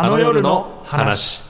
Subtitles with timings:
[0.00, 1.42] あの夜の話。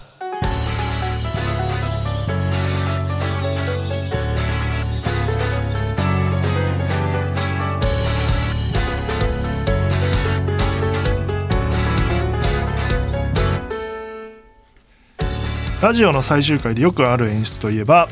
[15.83, 18.09] ラジオの最終回でよくある演出といえば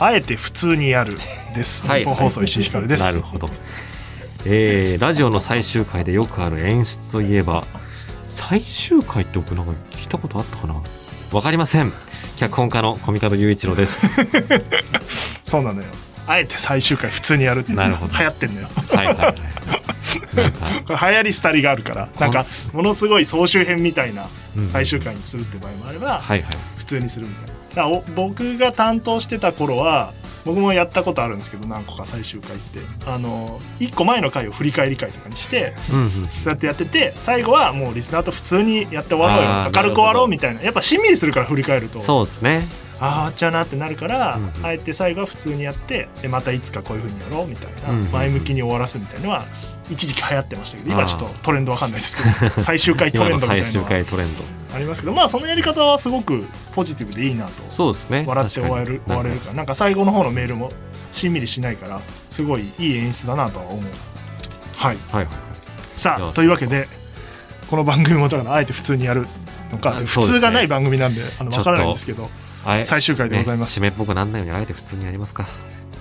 [0.00, 1.12] あえて普通にやる
[1.54, 3.50] です、はい日本放送石井ひかるです なるほど。
[4.46, 7.64] えー、ラジオの最終回でよくある演出といえば、
[8.36, 10.74] 最終回って僕なんか聞いたことあったかな？
[11.32, 11.90] わかりません。
[12.36, 14.08] 脚本家の小見門雄一郎です。
[15.44, 15.88] そうなのよ。
[16.26, 18.16] あえて最終回普通にやるってなるほど。
[18.16, 18.68] 流行ってんのよ。
[18.94, 19.34] はいはいはい。
[20.36, 22.08] 流行り廃りがあるから。
[22.20, 24.68] なんかものすごい総集編みたいなうん。
[24.70, 26.22] 最終回にするって場合もあれば。
[26.76, 27.34] 普通にするみ
[27.74, 28.00] たいな。
[28.14, 30.12] 僕が担当してた頃は
[30.46, 32.80] 僕もやったことあるんですけど何個か最終回って。
[33.06, 36.10] あの1個前の回を振り返り会とかにしてうんうん。
[36.28, 39.70] そうやってやってて最後はもうリスナーと普通にやって終わろうよ。
[39.74, 40.62] 明るく終わろうみたいな。
[40.62, 42.00] やっぱしんみりするから振り返ると。
[42.00, 42.66] そうですね。
[43.00, 44.66] ああちゃうなってなるから、うんうん。
[44.66, 49.44] あえて最後は普通にやってでまたいつかこういうふうにやろうみたいな、前向きに終わらすみたいなのは
[49.90, 54.44] 一時期流行ってましたけど今ちょっとトレンドわかんないですけど 最終回トレンドみたい最終なトレンド。
[54.74, 58.24] ありますけどまあそのやり方はすごくポジティブでいいなとそうですね。
[58.26, 59.48] 笑って終わる終われるか。
[59.48, 60.70] らなんか最後の方のメールも
[61.12, 63.84] しんみりしないからすごいいい演出だなとは思う。
[64.76, 64.98] はい。
[65.10, 65.34] はいはい。
[65.94, 66.88] さあというわけで
[67.70, 69.26] この番組もだからあえて普通にやる
[69.72, 72.30] のかあ普通がない番組なんであの分からないんですけど
[72.84, 73.80] 最終回でございます。
[73.80, 75.46] ね締めっぽくなんないようにあえて普通にやりますか。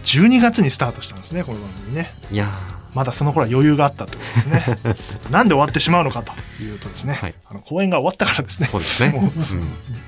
[0.04, 2.12] 12月にスタートしたんですねこの番組ね。
[2.32, 2.50] いや
[2.96, 5.28] まだその頃は余裕があったってことですね。
[5.30, 7.36] なんで終わってしまうのかというとですね、はい。
[7.50, 8.68] あの公演が終わったからですね。
[8.68, 9.10] ー、そうですね。
[9.10, 9.32] もううん。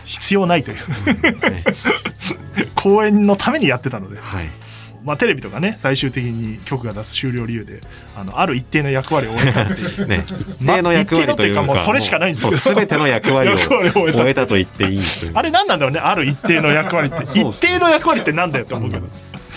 [0.05, 0.77] 必要ないという。
[1.51, 1.63] ね
[2.75, 4.19] 公演のためにやってたので。
[4.19, 4.49] はい。
[5.03, 7.79] まあ、テレビとかね最終的に局が出す終了理由で
[8.17, 10.07] あのある一定の役割を終えたっていう。
[10.07, 12.57] ね、一定の役割というか、まうかもうそれしかないんですけど。
[12.57, 14.47] すべての役割を終えた。
[14.47, 15.31] と言っていいという。
[15.33, 17.23] あれ何なんだろうねある一定の役割って。
[17.39, 19.07] 一定の役割ってなんだよって思うけど、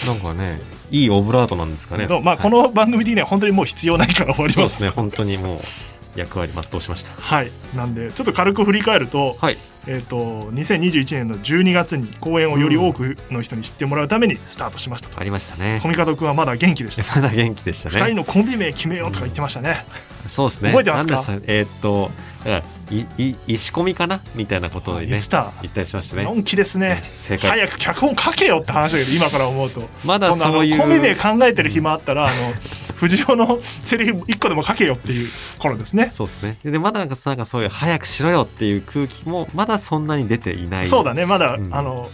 [0.06, 2.06] なんかね、いいオブラートなんですかね。
[2.08, 5.60] まあ、はいこの番組的には本当にもう必要ないから終わりまそうですすね、本当にもう
[6.16, 7.22] 役割全うしました。
[7.22, 9.58] はいなんでちょっと軽く振り返ると,、はい。
[9.86, 10.18] えー、と
[10.52, 15.88] 2021年の12月に公演をより多くの人に知ってもらうためにスタートしましたとありましたねコ。
[15.88, 18.14] ミカド君はまだ元気でした まだ元気でした2人ね。
[18.14, 19.84] のコンビ名決めようとか言ってましたね、
[20.28, 20.70] そうですね。
[20.70, 21.38] 覚えてますか？
[21.46, 22.10] えーっと、
[23.46, 24.20] 石込みかな？
[24.34, 25.28] みたいなことでね言って。
[25.28, 26.24] た言ったりしましたね。
[26.24, 27.50] のんきですねね正解。
[27.50, 32.34] 早く脚本書けよって話だけど今から思うとまだそういうコンビ名考えてる暇あったらあの
[32.96, 36.58] 藤尾のセリフ1個でも書けよっていう頃ですねそうですね。
[36.64, 40.86] で、まだなんか、なんかそういう早くしろよっていう空気も、まだそんなに出ていない。
[40.86, 42.10] そうだねまだ、うんあの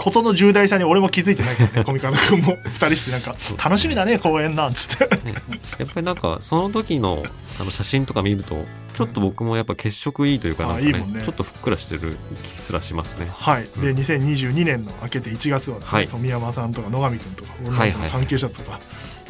[0.00, 5.04] 事の重大さに俺も気づいてないけどね コミカド君も2人してなんか楽しみだね公演なんつって。
[5.24, 5.34] ね。
[5.78, 7.22] やっぱりなんか、その時の
[7.60, 11.22] あの写真とか見ると、ちょっと僕もやっぱ血色いいというか、なんかねあいいもんね。
[11.22, 12.16] ちょっとふっくらしてる
[12.54, 13.26] 気すらしますね。
[13.30, 16.08] はい、でうん2022年の明けて1月はですね、はい。
[16.08, 18.02] 富山さんとか野上君とか俺はいはい。
[18.02, 18.80] の関係者とか、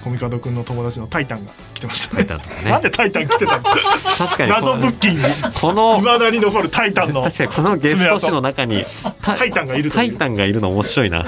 [0.03, 2.71] コミカド君の友達のタイタンが来てましたタイねタンとかね。
[2.71, 3.63] なんでタイタン来てたの？
[3.63, 5.23] 確かにこ謎のブッキング。
[5.61, 8.85] このい、まだに残るタイタンの確かにこのゲスト誌の中に、
[9.23, 11.25] タタイタンがいるタイタンがいるの面白いな。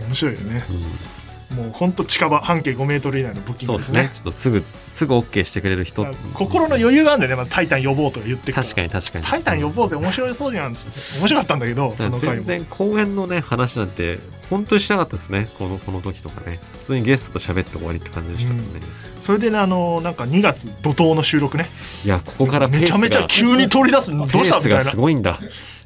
[0.00, 0.64] 面白いよね。
[0.68, 1.16] うん
[1.56, 3.78] もうほんと近場半径5メートル以内のブッキングでね。
[3.78, 4.10] そうですすね。
[4.14, 6.06] ちょっとすぐ、すぐ OK してくれる人。
[6.34, 9.24] 心の余裕があるんだよね、まあ、タイタン呼ぼうとか言って確かに確かに。
[9.24, 9.96] タイタン呼ぼうぜ。
[9.96, 11.18] 面白いそうじゃんっつって。
[11.20, 12.34] 面白かったんだけどその回も。
[12.36, 14.18] 全然公演のね、話なんて、
[14.50, 15.48] 本当にしなかったですね。
[15.58, 16.58] この、この時とかね。
[16.72, 18.80] 普通にゲストと喋って終わりって感じでしたもんね。
[19.20, 21.66] それでねあのなんか2月怒涛の収録ね
[22.04, 24.58] いや、ここからめちゃめちゃ急に取り出す どうした？
[24.60, 25.38] みたいなすごいんだ。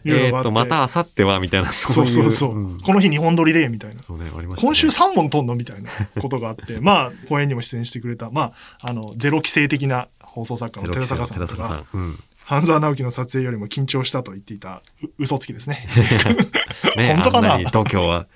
[0.05, 2.13] えっと、また明後日は、みたいな、そそうういう。
[2.15, 4.67] そうそう、んこの日日本撮りでみたいなそうね、ありましたね。
[4.69, 5.55] 今週3本撮んの？
[5.55, 11.87] みたいなことがあって まあ公演にも出演してくれたまああのゼロ規制的な放送作家の寺坂さんとか寺坂さん。
[11.95, 12.19] うん。
[12.51, 15.87] 半沢直樹の撮影よりも緊張したと言っていたう嘘つきですね
[16.97, 17.55] ね、本当かな？
[17.55, 18.27] あんなに度胸は、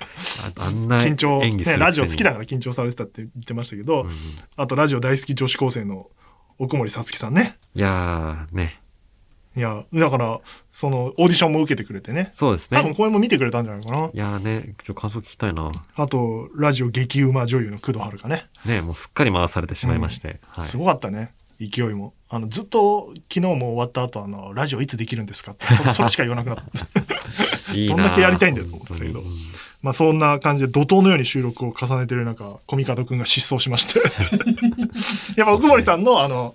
[0.57, 4.11] ああんな緊張、演技するね、ラジオ好きだかから緊張されてたって言ってましたけど、うん
[4.57, 6.09] あとラジオ大好き女子高生の
[6.59, 7.59] 奥森さつきさんね。
[7.75, 8.81] いやー、ね。
[9.57, 10.41] いや、だから、
[10.73, 12.31] その、オーディションも受けてくれてね。
[12.33, 12.95] そうです多分ね。
[12.97, 14.07] 公演も見てくれたんじゃないかな。
[14.07, 15.71] いやーね、ちょっと感想聞きたいな。
[15.95, 18.47] あと、ラジオ激うま女優の工藤遥ね。
[18.65, 20.41] ね、もうすっかり回されてしまいまして。
[20.49, 21.33] はいすごかったね。
[21.61, 22.15] 勢いも。
[22.29, 25.53] あの、ずっと昨日も終わった後、あの、ラジオいつできるんですか？
[25.53, 26.59] って、そそれしか言わなくなっ
[27.67, 27.73] た。
[27.75, 29.23] いいなどんだけやりたいんだよと思ったけど
[29.83, 34.01] まあそんな感じで怒涛のように収録を重ねてる中、コミカドくんが失踪しまして。
[35.37, 36.55] やっぱ奥森さんのあの、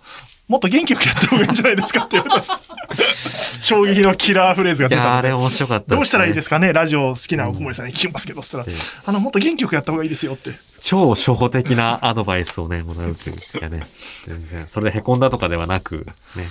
[0.50, 2.60] もっと元気よくやった方がいいんじゃないですかって言われた。
[3.62, 5.32] 衝撃のキラーフレーズがいやーあれ。
[5.32, 6.74] 面白かったねどうしたらいいですかね？
[6.74, 8.76] ラジオ好きな奥森さんに聞きますけど、そしたらええ、
[9.06, 10.50] あの、もっと元気よくやった方がいいですよって。
[10.82, 13.36] 超初歩的なアドバイスをね、もらうという。
[13.36, 13.88] いやね、
[14.26, 14.66] 全然。
[14.68, 16.50] それで凹んだとかではなく、ね、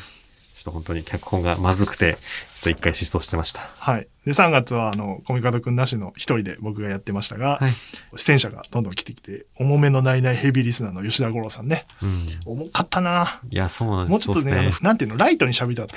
[0.58, 3.60] ちょっと本当に脚本がまずくて、ちょっと一回失踪してました。
[3.78, 4.08] はい。
[4.26, 7.70] で、3月は、あの、コミカドくんなしの一人で僕がやってましたが、はい
[8.16, 11.86] 出演者がどんどん来てきて、重めのないないヘビーリスナーの吉田五郎さんね。
[12.02, 12.26] うん。
[12.44, 15.94] 重かったないや、そうなんですもうちょっとね、そうっあのなんていうの、ライトに喋ったと。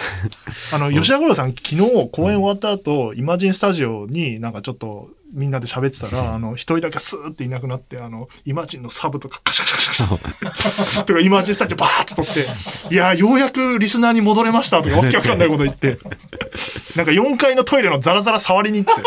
[0.75, 1.78] あの、吉田五郎さん、昨日
[2.12, 12.48] 公演終わった後、イマジンスタジオになんかちょっとみんなで喋ってたら、 あの、一人だけスーっていなくなって、あの、イマジンのサブとかカシャカシャカシャ とか、イマジンスタジオバーって撮って、
[12.94, 16.00] いやー、ようやくリスナーに戻れましたとか、わけわかんないこと言って、
[16.95, 19.01] なんか4階のトイレのザラザラ触りに行って、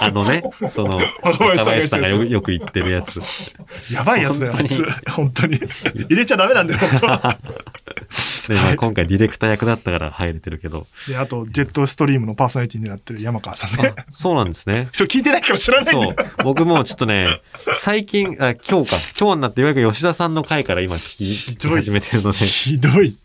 [0.00, 3.20] あのね、その、若林さんがよよく言ってるやつ。
[3.92, 4.84] やばいやつだよ、あいつ。
[5.10, 5.60] 本当に。
[6.08, 7.06] 入れちゃダメなんだよ、本当
[8.50, 10.86] で、まあ今回ディレクター役だったから入れてるけど。
[11.06, 13.94] で、あと、ジェットストリームのパーソナリティになってる山川さんね。
[14.10, 14.88] そうなんですね。
[14.92, 16.44] それ聞いてないから知らないんだよそう。。
[16.44, 17.28] 僕もちょっとね、
[17.78, 23.16] 最近、あ今日か、今日になってようやく吉田さんの回から今聞き始めてるので、ひどい。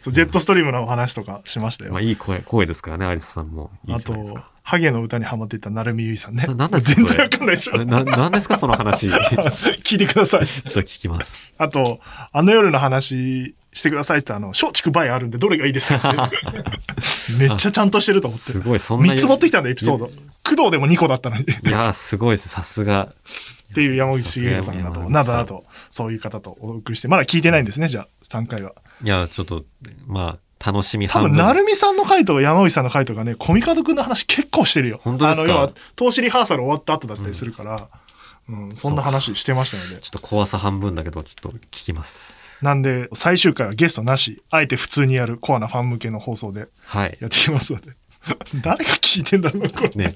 [0.00, 1.92] そう、ジェットストリームのお話とかしましたよ。
[1.92, 3.70] まあいい声、声ですからね、アリスさんも。
[3.86, 6.54] いいあとじゃないですか。、ハゲの歌にハマっていた成海結衣さんね。
[6.54, 7.84] ななんですか全然わかんないでしょ。
[7.84, 9.08] な、ななんですかその話？
[9.08, 9.20] ちょっ
[9.84, 10.40] 聞いてください。
[10.46, 11.54] と聞きます。
[11.58, 12.00] あと、
[12.32, 16.36] あの夜の話してくださいってあの、松竹梅あるんでどれがいいですかって。
[17.38, 18.60] めっちゃちゃんとしてると思ってす。
[18.60, 19.12] ごい、そんな。
[19.12, 20.06] 3つ持ってきたんだ、エピソード。
[20.42, 21.42] 工藤でも2個だったのに。
[21.42, 22.48] っいやー、すごいです。
[22.48, 23.12] さすが。
[23.74, 28.72] ていう山口茂弘さんなど、などなど、そういう方とお送りして、まだ聞いてないんですね、じゃあ、3回は。
[29.02, 29.64] いや、ちょっと、
[30.06, 31.46] まあ、楽しみ多分、半分。
[31.46, 35.00] 成美さんの回と山口さんの回とかね、コミカドくんの話結構してるよ。
[35.02, 35.42] 本当ですか？
[35.42, 37.88] あの、要は、投資リハーサル終わった後だったりするから、
[38.48, 40.00] うん、そんな話してましたので。
[40.00, 42.45] ちょっと怖さ半分だけど、ちょっと聞きます。
[42.62, 47.18] なんで、最終回はゲストなし、あえて普通にやるコアなファン向けの放送ではい。
[47.20, 47.92] やっていきますので。
[48.60, 49.88] 誰が聞いてんだろうな、これ。
[49.90, 50.14] ね。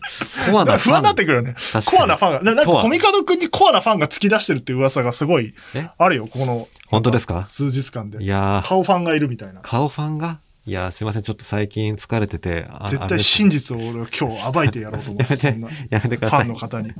[0.50, 0.92] コアなファン。
[0.92, 1.54] 不安になってくるよね。
[1.86, 2.42] コアなファンが。
[2.42, 5.88] ななんかコミカドくんにコアなファンが突き出してるっていう噂がすごいえ？
[5.96, 6.66] あるよ、この。
[6.88, 7.44] 本当ですか？
[7.44, 8.26] 数日間でい。
[8.26, 9.60] やー、顔ファンがいるみたいな。
[9.60, 10.40] 顔ファンが？
[10.66, 11.22] いやー、すいません。
[11.22, 12.66] ちょっと最近疲れてて。
[12.68, 15.68] あ絶対真実を俺は今日暴いてやろうと思ってそんな。
[15.88, 16.56] やめてくださいファンの。
[16.58, 16.92] 方に。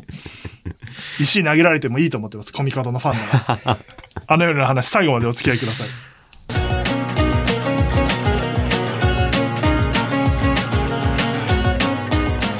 [1.21, 3.19] 石投げられてもいいと思ってます、コミカドのファン
[3.67, 3.79] なら。
[4.27, 5.89] あのような話、最後までお付き合いください。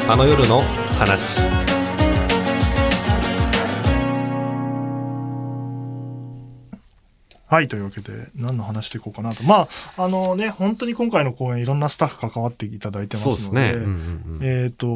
[0.09, 0.63] あの夜の
[0.99, 1.51] 話。
[7.51, 9.43] はい、というわけで、何の話していこうかなと。
[9.43, 13.73] まあ、あのね、本当に今回の公演いろんなスタッフ関わっていただいてますすので、ね。
[13.73, 14.87] うんうんうんえっ、と、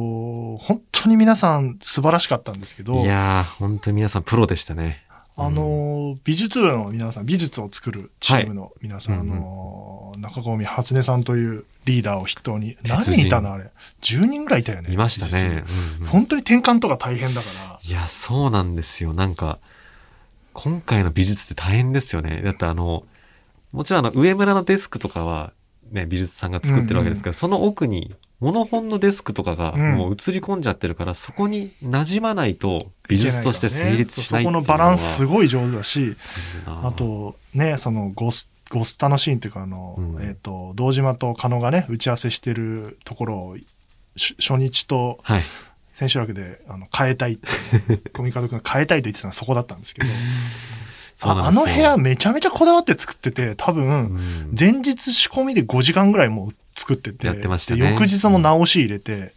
[0.57, 5.04] 本当に皆さん素晴らしかったんですけど、いやー、本当に皆さんプロでしたね。
[5.37, 13.69] あの、美術部の皆さん、美術を作るチームの皆さん、はいあの、中込初音さんというリーダーを筆頭に、何人いたのあれ
[14.01, 14.93] ？10人ぐらいいたよね。
[14.93, 15.43] いましたね。
[15.43, 19.13] 部うんうん本当に転換とか大変だから、いや、そうなんですよ。
[19.13, 19.59] なんか、
[20.53, 22.41] 今回の美術って大変ですよね。
[22.41, 23.03] だってあの、
[23.73, 25.51] もちろんあの、上村のデスクとかは、
[25.91, 29.95] ね、美術さんが作ってるわけですけど、その奥に、モノ本のデスクとかがうん。
[29.95, 36.15] もう映り込んじゃってるから、そこに馴染まないと美術として成立しないそこのバランスすごごい上手だし、い
[36.65, 40.21] あ、と、ね、そのゴス、ゴスタのシーンっていうか、あの、うん。
[40.21, 43.57] えっ、と、堂島と加野がね、打ち合わせしてるところを、
[44.15, 45.43] し初日とはい。
[45.95, 50.09] 千秋楽であの変えたいって、コミカド君が変えたいと言ってたのはそこだったんですけど、
[51.23, 54.55] ああの部屋めちゃめちゃこだわって作ってて、多分、うん。
[54.57, 59.33] 前日仕込みで5時間ぐらいもう作ってて、やってましたねで翌日も直し入れて、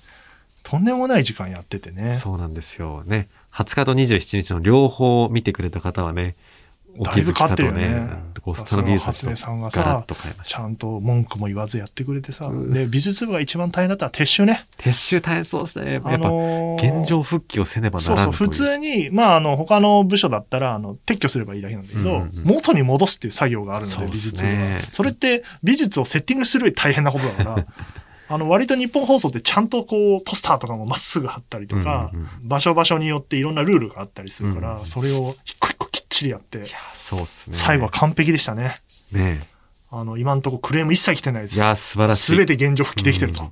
[0.62, 2.14] とんでもない時間やっててね。
[2.14, 3.02] そうなんですよ。
[3.06, 3.28] ね。
[3.52, 6.57] 20日と27日の両方見てくれた方はね、お
[7.04, 8.28] だいぶ変わってるよね。
[8.42, 10.06] ゴスタの美術たちとその初音さんがさ。
[10.44, 12.46] ちゃんと文句も言わずやってくれてさ。
[12.46, 14.64] うんで、美術部が一番大変だったのは撤収ね。
[14.78, 15.94] 撤収大変そうですね。
[15.94, 18.48] やっぱ、あのー現状復帰をせねばなそうそう、らんという。
[18.48, 24.80] 普通に、まあ、あの、他の部署だったら、あの、撤去すればいいだけなんだけど、うんうんうん元に戻すっていう作業があるので、美術部はね。
[24.92, 27.66] それって、美術をセッティングするより大変なことだから、
[28.30, 37.56] あの、割と日本放送ってちゃんとこう、ポスターとかもまっすぐ貼ったりとか、うんうん場所場所によっていろんなルールがあったりするから、うんうんそれを一個一個きっちりやってい、や、そうっすね。
[37.56, 38.74] 最後は完璧でしたね。
[39.12, 39.46] ね
[39.90, 41.56] あの、今んとこクレーム一切来てないです。
[41.56, 42.22] いや、素晴らしい。
[42.32, 43.50] すべて現状復帰できてると。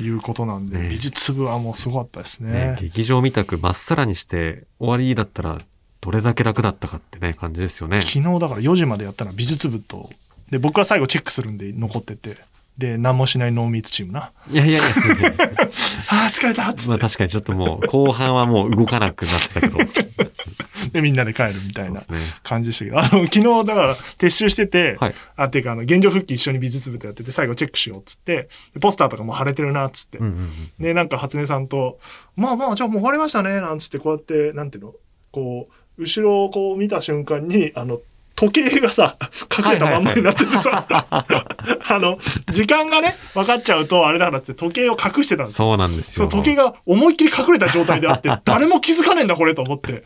[0.00, 2.52] いうことなんで、ね美術部はもうすごかったですね。
[2.52, 5.60] ね、劇場みたくまっさらにして終わりだったら、
[6.00, 8.02] どれだけ楽だったかってね、感じですよね。
[8.02, 10.10] 昨日だから4時までやったのは美術部と、
[10.50, 12.36] で、僕は最後チェックするんで残ってて、
[12.78, 14.32] で、何もしないノーミーツチームな。
[14.50, 14.88] いやいやいや。
[16.10, 19.78] ああ、疲れたっつって、まあ確かにちょっともう、後半はもう動かなくなってたけど。
[20.92, 22.02] で、みんなで帰るみたいな。
[22.42, 25.14] 感じでしたけど、あの、昨日だから撤収してて、はい。
[25.36, 30.50] あ、ていうか、あの、現状復帰一緒に美術部とやってて、最後チェックしようっつって、でポスターとかも貼れてるなっつって、うんうんうん。
[30.78, 31.98] で、なんか、初音さんと、
[32.36, 34.94] まあまあ、じゃあもう終わりましたね、なんつって、こうやって、なんていうの？
[35.30, 38.02] こう、後ろをこう見た瞬間に、あの、通
[38.50, 39.16] 時計がさ、
[39.56, 42.18] 隠れたまんまになっててさ、 あの、
[42.52, 45.68] 時間がね、分かっちゃうと、あれだからって時計を隠してたんですよ。
[45.68, 46.28] そうなんですよ。
[46.28, 50.02] 時計が思いっきり隠れた状態であって、 誰も気づかねえんだ、これと思って。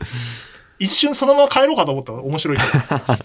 [0.81, 3.03] 一瞬そのまま帰ろうかと思ったら面白いから。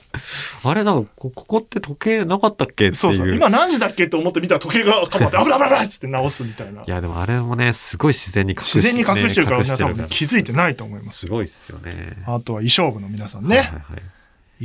[0.64, 2.94] あれなんか、こここって時計なかったっけっていう。
[2.96, 3.32] そうそう。
[3.32, 6.82] 今何時だっけと思って見たら時計がかまって、危ない危ない危ないっつって直すみたいな。
[6.82, 11.26] いや、でもあれもね、すごい自然に隠し自然に隠してるから、ね皆さん多分気づいてないと思いますす。
[11.28, 12.16] ごいっすよね。
[12.26, 13.58] あとは衣装部の皆さんね。
[13.58, 14.02] はいはいはい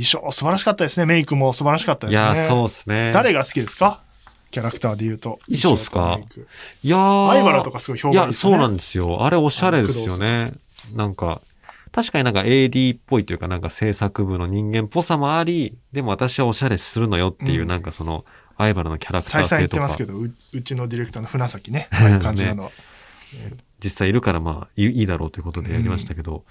[0.02, 1.06] 衣装素晴らしかったですね。
[1.06, 2.26] メイクも素晴らしかったいですね。
[2.28, 3.12] や、そうっすね。
[3.12, 4.00] 誰が好きですか？
[4.50, 5.38] キャラクターで言うと。
[5.46, 6.18] 衣装っすか？
[6.82, 7.28] いやー。
[7.30, 8.56] アイバラとかすごい評いや、判いいですよね。
[8.56, 9.24] そうなんですよ。
[9.24, 10.52] あれおしゃれですよね。
[10.94, 11.40] なんか、
[11.92, 18.24] 確かになんか AD っぽいというかなんか制作部の人間っぽさもあり、でも私はおしゃれするのよっていう、うんなんかその、
[18.56, 21.88] アイバラのキャラクター性とかってますけ、ど、ううちのディレクターの船崎ね。
[21.92, 22.70] ああいう感じなのは。
[23.82, 26.44] 実際いるからまあいいいいだろうということでやりましたけど、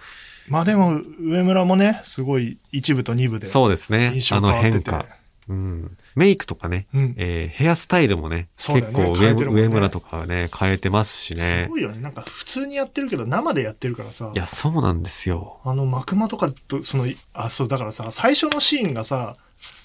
[0.49, 3.47] まあでも、上村もね、すごい一部と二部で。
[3.47, 4.11] そうですね。
[4.13, 5.05] 印あの象変化。
[5.47, 5.97] うん。
[6.15, 7.15] メイクとかね、うん。
[7.17, 11.77] えーヘアスタイルもね、そうだ結構上,、よね上村とかはね、変えてますしすねご。
[11.79, 11.99] いよね。
[12.01, 14.37] なんか普通にやってるけど生でやってるからさい。
[14.37, 15.59] や、そうなんですよ。
[15.63, 19.35] あの、マクマとかと、その、あ、そう、だからさ、最初のシーンがさ、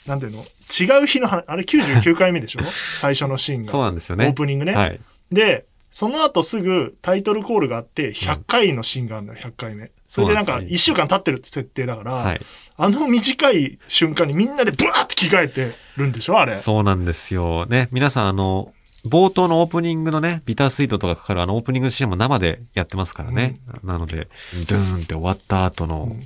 [0.07, 0.39] なんていうの？
[0.43, 2.61] 違う日の話、あれ99回目でしょ？
[3.01, 3.71] 最初のシーンが。
[3.71, 4.27] そうなんですよね。
[4.27, 4.75] オープニングね。
[4.75, 5.01] はい。
[5.33, 5.65] で、
[5.95, 9.93] その後すぐタイトルコールがあって、100回のシーンがあるのよ、100回目。
[10.09, 12.41] それでなんかそうなんですよ1週間経ってるって設定だから、はい。
[12.77, 16.57] あの短い瞬間にみんなでブワーって着替えてるんでしょあれ。
[16.57, 17.67] そうなんですよ。
[17.67, 18.75] ね、皆さんあの、
[19.07, 23.55] 冒頭のオープニングのね、ビタースイートとかかかるあのオープニングシーンも生でやってますからね。
[23.85, 24.27] なので、
[24.69, 26.17] ドゥーンって終わった後の、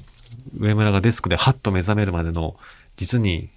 [0.58, 2.56] 上村がデスクでハッと目覚めるまでの、
[2.96, 3.50] 実に、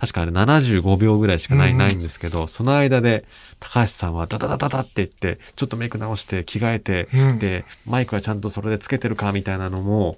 [0.00, 3.26] 確かあれ75秒ぐらいしかない、うんないんですけど、その間で、
[3.58, 10.16] 高橋さんはダダダダダって言って、ちょっとメイク直して着替えて、うんで、マイクはちゃんとそれでつけてるかみたいなのも、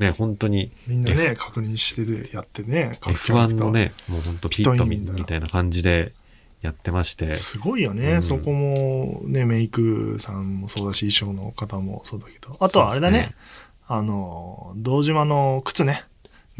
[0.00, 2.98] ね、本当に、みんなね、確認してる、やってね。
[3.00, 6.12] 各キャラク F1 ターのね、もう本当ピットみたいな感じで
[6.60, 7.34] やってまして。
[7.34, 12.56] すごいよね、うんそこもね、メイクさんもそうだし、衣装の方もそうだけど。
[12.58, 13.38] あとはあれだね、そうです
[13.86, 16.02] あの、堂島の靴ね。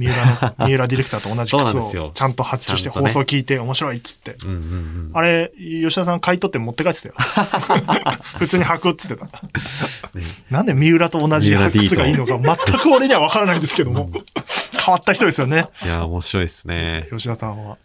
[0.00, 4.36] 三浦の、三浦ディレクターと同じ靴をちゃんと発注して放送聞いて面白いっつって。
[4.44, 5.10] うんうんうん。
[5.12, 7.14] あれ、吉田さん買い取って持って帰ってたよ。
[8.38, 9.26] 普通に履くっつってた。
[9.26, 14.10] ねなんで三浦と同じ靴がいいのか全く俺には分からないんですけども。
[14.72, 15.66] 変わった人ですよね。
[15.84, 17.06] いや、面白いですね。
[17.10, 17.76] 吉田さんは。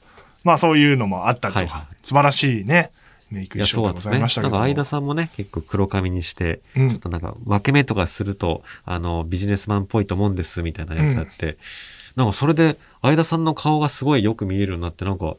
[0.45, 2.91] まあそういうのもあったりとか、はいはい素晴らしいね、
[3.31, 4.43] メイクいや、衣装でございそうですね。
[4.43, 4.59] なんか。
[4.59, 11.57] 相田さんもね、結構黒髪にして、うんちょっとなんか、分け目とかすると、あの、ビジネスマンっぽいと思うんです、みたいなやつあって、
[12.15, 15.35] なんか、それで、相田さんの顔がすごいよく見えるようになって、なんか、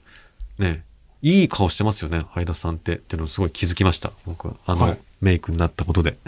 [0.58, 0.84] ね、
[1.22, 4.12] いい顔してますよね、相田さんって、っていうのをすごい気づきました。
[4.26, 6.18] 僕は、あの、はいメイクになったことで。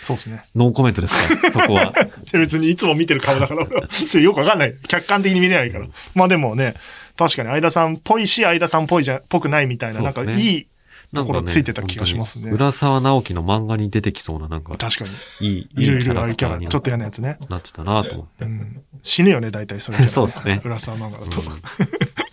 [0.00, 0.46] そうですね。
[0.56, 1.50] ノーコメントですか？
[1.50, 1.92] そこは。
[2.32, 4.74] 別にいつも見てる顔だから、ちょっとよくわかんない。
[4.88, 5.86] 客観的に見れないから。
[6.14, 6.74] まあでもね、
[7.18, 10.66] 確かに相田さんっぽいし、相田さんっぽいじゃ、ぽくないみたいな、なんかいい
[11.14, 12.44] ところついてた気がしますね。
[12.44, 15.04] 本当に浦沢直樹の漫画に出てきそうな、なんか、確か
[15.40, 15.48] に。
[15.48, 17.38] いい、いるいる、ああラいうキャラ、ちょっと嫌なやつね。
[17.48, 18.44] なってたなと思って。
[18.44, 18.82] うん。
[19.02, 20.08] 死ぬよね、大体それ、ね。
[20.08, 21.40] そうっすね浦沢漫画だと。
[21.40, 21.58] うん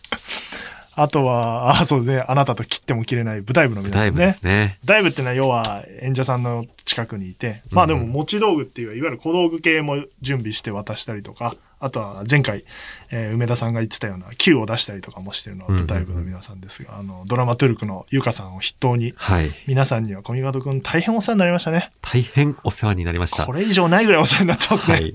[0.93, 4.31] あとは、あ、そうね、あなたと切っても切れない舞台部の皆さんねだいぶで。
[4.33, 4.77] すね。
[4.85, 12.63] 舞台部ってのは要は演者さんの近くにいて、まあでも持ち道具っていう、いわゆる小道具系も準備して渡したりとか、あとは前回、
[13.09, 19.51] えー梅田さんが言ってたような Q を出したりとかもしてるのは舞台部の皆さんですが、あの、ドラマトゥルクのゆかさんを筆頭に、はい。
[19.67, 21.91] 皆さんには小見方くん大変お世話になりましたね。
[22.01, 23.45] 大変お世話になりました。
[23.45, 24.93] これ以上ないぐらいお世話になってますね。
[24.93, 25.13] はい。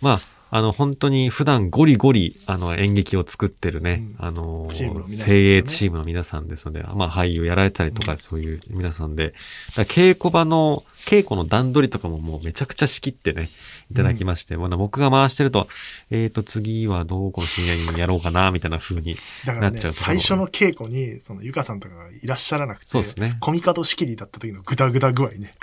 [0.00, 4.26] まあ、あの、本当に普段ゴリゴリ、あの、演劇を作ってるね、うん。
[4.26, 9.38] あの、精鋭チームの皆さんですので、まあ、俳優やられたりとか、そういう皆さんで、だか
[9.78, 13.50] ら稽古場の、稽古の段取りとかももうめちゃくちゃ仕切ってね、
[13.90, 15.68] いただきまして、まだ僕が回してると、
[16.10, 19.16] えーと、次はどうこの深夜にやろうかな、みたいな風に。
[19.46, 23.36] なっちゃうところ最初の稽古に、そのゆかさんとかがいらっしゃらなくて、そうですね。
[23.40, 25.54] コミカド仕切りだった時のグダグダ具合ね。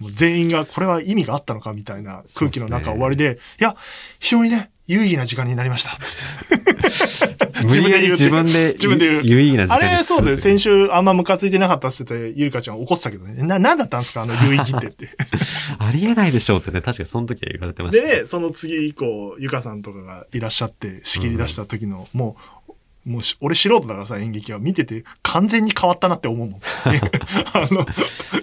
[0.00, 3.76] もう全員がこれは意味があったのかみたいな空気の中終わりで、いや、
[4.20, 5.96] 非常にね、有意義な時間になりました。
[7.64, 10.36] 無理やり自分で 自分で言う有意義な時あ間にれ、そうだよ。
[10.36, 13.42] 先週あんまムカついてなかったっつってて、ゆりかちゃん怒ってたけどね。
[13.42, 14.22] な、なんだったんですか？
[14.22, 15.10] あの有意義ってって。
[15.78, 18.06] ありえないでしょうってね、確かにその時は言われてました。
[18.06, 22.63] でね、その次以降、ゆかさんとかがいらっしゃって仕切り出した時の、もう、
[23.04, 26.60] もうし俺素人だからさ、演劇は見てて完全に変わったなって思うもん。
[26.84, 27.84] あの、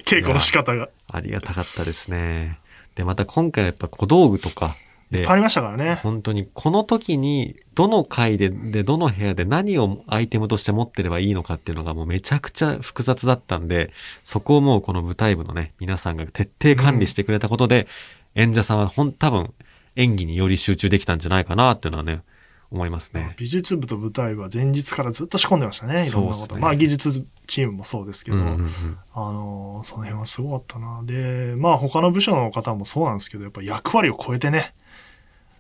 [0.06, 0.89] 稽古の仕方が。
[1.12, 2.60] ありがたかったですね。
[2.96, 4.75] で、また今回はやっぱ小道具とか、
[5.12, 5.96] でいっぱいありましたからね。
[5.96, 13.91] 本当にこの時にどの回で、で、どの部屋で何をアイテムとして持ってればいいのかっていうのがもうめちゃくちゃ複雑だったんで、
[14.24, 17.88] そこをもうこの舞台部のね、皆さんが徹底管理してくれたことで、
[18.36, 19.53] 演者さんはほん、多分
[19.98, 22.22] 演技により集中できたんじゃないかなっていうのはね、
[22.71, 23.35] 思いますね。
[23.37, 26.55] 美術部と舞台は前日からずっと仕込んでましたね、いろんなこと。
[26.55, 31.01] ねまあ技術チームもそうですけど、うんうんうんあのーその辺はすごかったな。
[31.03, 34.73] で、まあ他の部署の方もそうなんですけど、やっぱ役割を超えてね、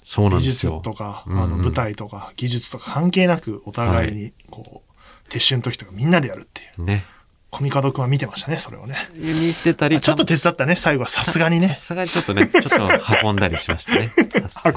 [0.05, 0.81] そうなん美ですよ。
[0.83, 6.83] 術とか、うんうんあの舞台とか技術とか関係なくお互いに、こう、撤収の時とかみんなでやるっていう。
[6.85, 7.05] ね。
[7.51, 9.09] コミカド君は見てましたね、それをね。
[9.13, 11.75] 見てたり、ちょっと手伝ったね、最後はさすがにさね。
[11.75, 12.77] すがにちょっとね、ちょっと
[13.23, 14.09] 運んだりしましたね。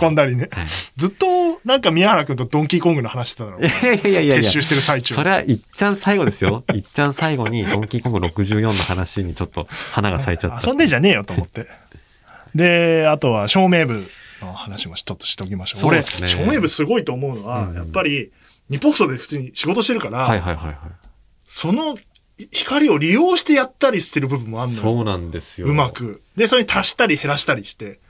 [0.01, 0.49] 運んだりね。
[0.51, 0.67] はい
[0.97, 3.61] ずっと、なんか宮原君とドンキーコングの話してたの。
[3.61, 4.37] いやいやいやいや。
[4.39, 5.15] 撤収してる最中。
[5.15, 6.65] それはいっちゃん最後ですよ。
[6.75, 10.67] いっちゃん最後にドンキーコング64の話にちょっと花が咲いちゃった。
[10.67, 11.69] 遊んでんじゃねえよと思って。
[12.57, 14.09] で、あとは照明部
[14.41, 15.89] の話もちょっとしておきましょう。
[15.89, 18.33] 俺、そうですね照明部すごいと思うのは、うんやっぱり、
[18.71, 20.77] 日本放送で普通に仕事してるから、はいはいはいはい。
[21.47, 21.97] その
[22.51, 24.83] 光を利用してやったりしてる部分もあるのよ。
[24.83, 25.69] そうなんですよ。
[25.69, 25.91] うま。
[25.91, 26.23] く。
[26.37, 28.01] で、それに足したり減らしたりして。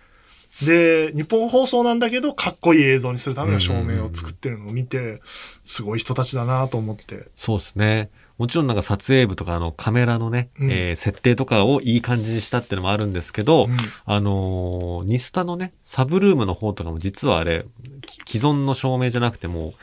[0.62, 5.20] で、日本放送なんだけど、かっこいい映像にするための照明を作ってるのを見て、
[5.64, 7.26] すごい人たちだなと思って。
[7.34, 8.10] そうですね。
[8.38, 13.76] もちろんなんか撮影部とかあのカメラのね、うんえー設定とかをいい感じにしたってのもあるんですけど、うん
[14.06, 17.64] あのーニスタのね、サブルームの方とかも実はあれ、
[18.06, 19.74] き既存の照明じゃなくても、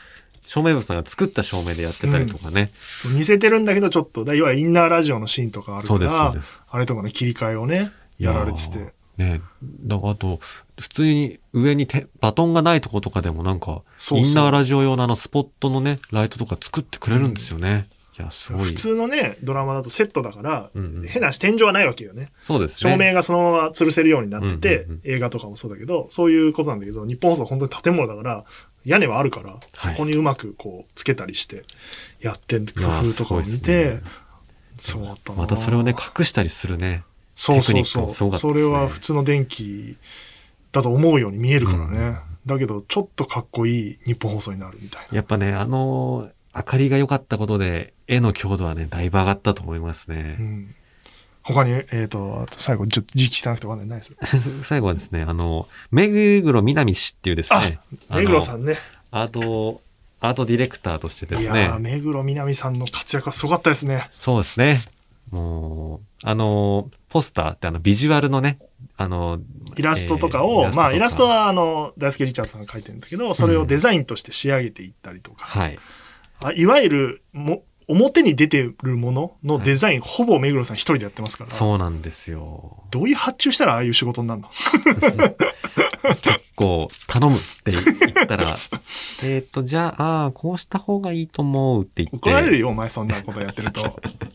[0.52, 2.72] 照明部さんが作った照明でやってたりとかね。
[3.06, 6.60] 似せてるんだけど、ちょっと、だいわゆるインナーラジオのシーンとかあるかそうです、そうらで、す。
[6.70, 8.92] あれとかの切り替えをね、やられてて。
[9.16, 10.40] ねだからあと、
[10.78, 13.80] 普通に上にてバトンがないとことかでもなんか、
[14.10, 17.86] インナーラジオ用のあのスポットのね、ライトとか作ってくれるんですよね。
[18.18, 18.64] いや、すごい。
[18.66, 22.30] 普通のね、ドラマだとセットだから、うんうん変な話天井はないわけよね。
[22.40, 22.92] そうですね。
[22.92, 28.44] 照明がそのまま吊るせるようになってて、うんうんうん映画とかもそうだけど、そういうことなんだけど、日本放送は本当に建物だから、
[28.84, 31.64] 屋根はあるから、そこにうまくこう、つけたりして、
[32.20, 34.00] やってる工夫とかを見て
[34.76, 37.04] そうだったなまたそれをね、隠したりするね。
[37.34, 38.06] そうそうそう。
[38.06, 39.96] かったですねそれは普通の電気
[40.72, 41.98] だと思うように見えるからね。
[41.98, 45.14] うんだけど、ちょっとかっこいい日本放送になるみたいな。
[45.14, 50.22] やっぱね、あのー明かりが良かったことで、絵の強度はね、だいぶ上がったと思いますうね。
[50.34, 50.74] ん。
[51.42, 54.62] 他に、えっ、と、あと最後、ちょっと時期汚くてわかんないないです。
[54.62, 56.08] 最後はですね、あの、目
[56.42, 57.80] 黒南氏っていうですね、
[58.14, 58.76] 目黒さんね。
[59.10, 59.82] アート、
[60.20, 64.08] アートディレクターとしてですいやー、ね、目黒みなみさんの活躍はすごかったですね。
[64.12, 64.80] そうですね。
[65.32, 68.58] もう、あの、ポスターってあの、ビジュアルのね、
[68.96, 69.40] あの、
[69.76, 75.78] イラストとかを、えーまあ、イラストは、あの、大輔リチャードさんが描いてるんだけど、それをデザインとして仕上げていったりとか、はい。
[76.44, 81.50] あいわゆる、も、表に出てるもののデザイン、ほぼ目黒さん一人でやってますから。
[81.50, 82.82] そうなんですよ。
[82.90, 84.48] どういう発注したらああいう仕事になるの？
[86.22, 88.56] 結構、頼むって言ったら、
[89.22, 92.16] えっと、じゃあ、あーこうした方がいいと思うって言って。
[92.16, 93.80] 怒られるよ、お前そんなことやってると。
[93.80, 93.84] い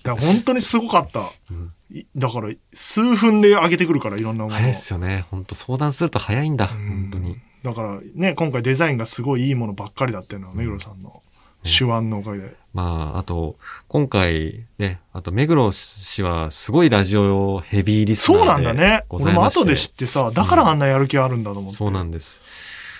[0.08, 1.30] や、本当にすごかった。
[1.52, 4.58] うんいだから、数分で上げてくるから、いろんなものを。
[4.58, 5.26] 早いですよね。
[5.32, 6.70] 本当相談すると早いんだ。
[6.74, 7.38] うん本当に。
[7.64, 11.22] だからね、今回デザインがすごいいいものばっかりだっていうのは、目黒さんの
[11.64, 12.56] 手腕のおかげで。
[12.78, 19.04] まあ、あと、今回ね、あと、目黒氏はすごいラジオヘビーリスナーでそうなんだね。
[19.10, 21.78] 俺も後で知ってさ、だからあんなやる気あるんだと思って。
[21.78, 22.40] そうなんです。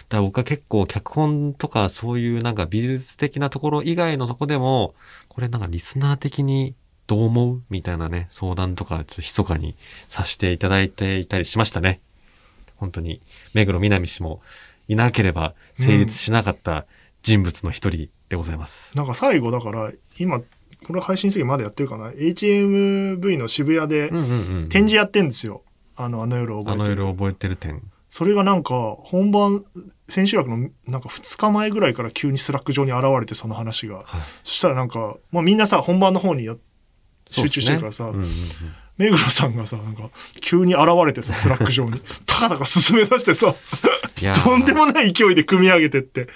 [0.10, 4.96] だから僕は結構脚本とかそういうなんか美術的なところ以外のとこでも、
[5.28, 6.74] これなんかリスナー的に
[7.06, 9.76] どう思うみたいなね、相談とかちょっと密かに
[10.10, 12.02] させていただいていたりしましたね。
[12.78, 13.22] 本当に、
[13.54, 14.42] 目黒南氏も
[14.88, 16.88] いなければ成立しなかった
[17.22, 18.96] 人物の一人でございます。
[18.98, 20.42] なんか最後だから、今、
[20.86, 24.10] これ配信席まだやってるかな ?HMV の渋谷で。
[24.70, 25.64] 展示やってんですよ。
[25.96, 26.84] あの、あの夜覚えてる。
[26.84, 27.82] あの夜覚えてる展。
[28.10, 29.66] それがなんか、本番、
[30.08, 33.98] 千秋楽のなんか2日前ぐらいから急にスラック上に現れて、その話が。
[34.06, 34.22] はい。
[34.44, 36.56] そしたらなんか、まあみんなさ、本番の方にや
[37.30, 38.12] 集中してるからさ、
[38.98, 40.10] 目黒さんがさ、なんか、
[40.42, 43.54] 急に現れてさ、 スラック上に、たかたか進め出してさ、
[44.44, 46.28] とんでもない勢いで組み上げてって、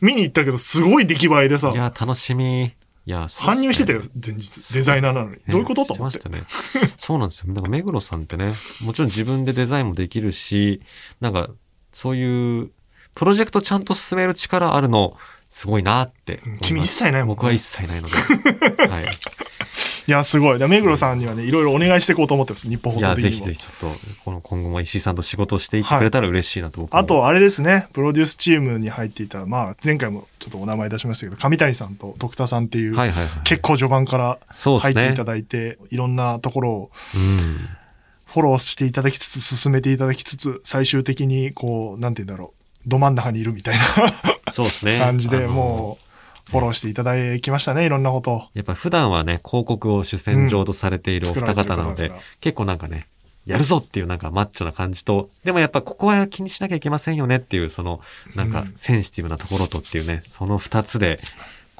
[0.00, 2.72] 見に行ったけど、すごい出来栄えでさい、やー、楽しみ。
[3.06, 4.60] いやー、そう搬入してたよ、前日。
[4.74, 5.36] デザイナーなのに。
[5.48, 5.86] どういうこと？
[5.86, 6.22] と思ってし。
[6.28, 6.90] ましたね。
[6.98, 7.54] そうなんですよ。
[7.54, 10.82] なんか目黒さんってね、もちろん自分でデザインもできるし、
[11.20, 11.48] なんか、
[11.94, 12.70] そういう、
[13.14, 15.16] プロジェクトちゃんと進める力あるの、
[15.48, 16.40] すごいなって。
[16.60, 18.86] 君一切ないもんね僕は一切ないので。
[18.86, 19.04] はい。
[20.06, 20.58] いや、すごい。
[20.58, 22.68] で目黒さんにはね、いろいろお願いしていこうと思ってます。
[22.68, 33.42] 日本放いや、送的にもぜひぜひちょっと、この今後も石井さんと仕事をしていってくれたら嬉しいなと僕もあと、あれですね、プロデュースチームに入っていた、まあ、前回もちょっとお名前出しましたけど、上谷さんと徳田さんっていう、はいはいはい。
[33.44, 34.38] 結構序盤から。
[34.54, 37.68] 入っていただいて、いろんなところをうん。
[38.32, 42.54] フォローしていただきつつ、進めていただきつつ、最終的に、こう、なんて言うんだろ
[42.86, 43.78] う、ど真ん中にいるみたい
[44.52, 44.98] そうですね。
[44.98, 46.09] な 感じで、もう、
[46.50, 48.42] フォローしていただきましたね、いろんなことを。
[48.54, 53.06] やっぱ普段はね、広告を主戦場とされているお二方なので作られてる方だから、結構なんかね、
[53.46, 58.00] やるぞっていうなんかマッチョな感じと、でもやっぱここは気にしなきゃいけませんよねっていう、その、
[58.34, 58.72] なんかうん。
[58.76, 61.20] センシティブなところとっていうね、その二つで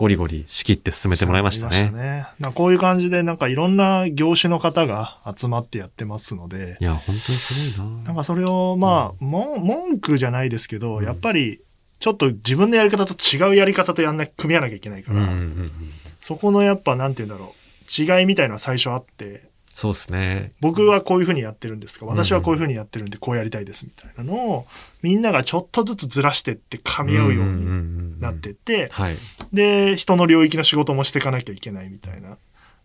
[0.01, 1.91] ゴリゴリ仕切って進めてもらいましたそうね。
[1.91, 2.27] ね。
[2.39, 8.05] なこういう感じで、なんかいろんな業種の方が集まってやってますので、いや、本当にすごいな。
[8.05, 11.05] なんかそれを、まあ、もん文句じゃないですけど、うん。
[11.05, 11.61] やっぱり、
[12.01, 15.73] ちょっと自分のやり方と違うやり方とやんな、組み合わなきゃいけないから、うんうんうんうん。
[16.21, 20.53] そこのやっぱ、なんて言うんだろう、違いみたいなのは最初あって、そうですね。
[20.61, 22.05] 僕はこういうふうにやってるんですか？
[22.05, 24.67] うん私はこういうふうにやってるんで、こうやりたいですみたいなのを、
[25.01, 29.17] みんながちょっとずつずらしてって噛み合うようになってって、はい。
[29.53, 32.37] で、人の領域の仕事もしていかなきゃいけないみたいな。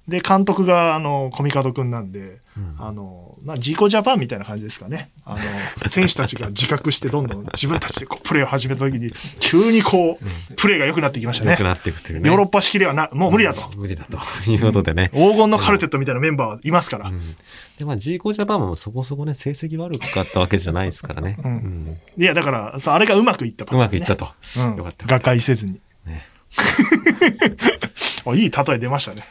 [0.07, 5.09] で、監督が、あの、コミカドくんなんで、うんあの、まあ、ジーコジャパンみたいな感じですかね。
[5.25, 5.39] あの、
[5.89, 11.63] 選手たちが自覚してどんどん自分たちでこうプレーを始めた時に、急にこう、プレーが良くなってきましたね良く。
[11.63, 12.29] なっていくというね。
[12.29, 13.69] ヨーロッパ式ではな、もう無理だと。
[13.77, 15.09] 無理だと いうことでね。
[15.13, 17.09] 黄金のカルテットみたいなメンバーはいますから。
[17.09, 17.35] うん
[17.77, 21.37] で、まあ、G コジャパンもそこそこね、成績悪かったわけじゃないですからね。
[21.43, 24.31] うんうんいや、だから、さあれがうまくいったパうターンねまくいったと。
[24.61, 25.81] うんよかった瓦解せずに。
[26.05, 26.25] ね。
[28.25, 29.27] あいい例え出ましたね。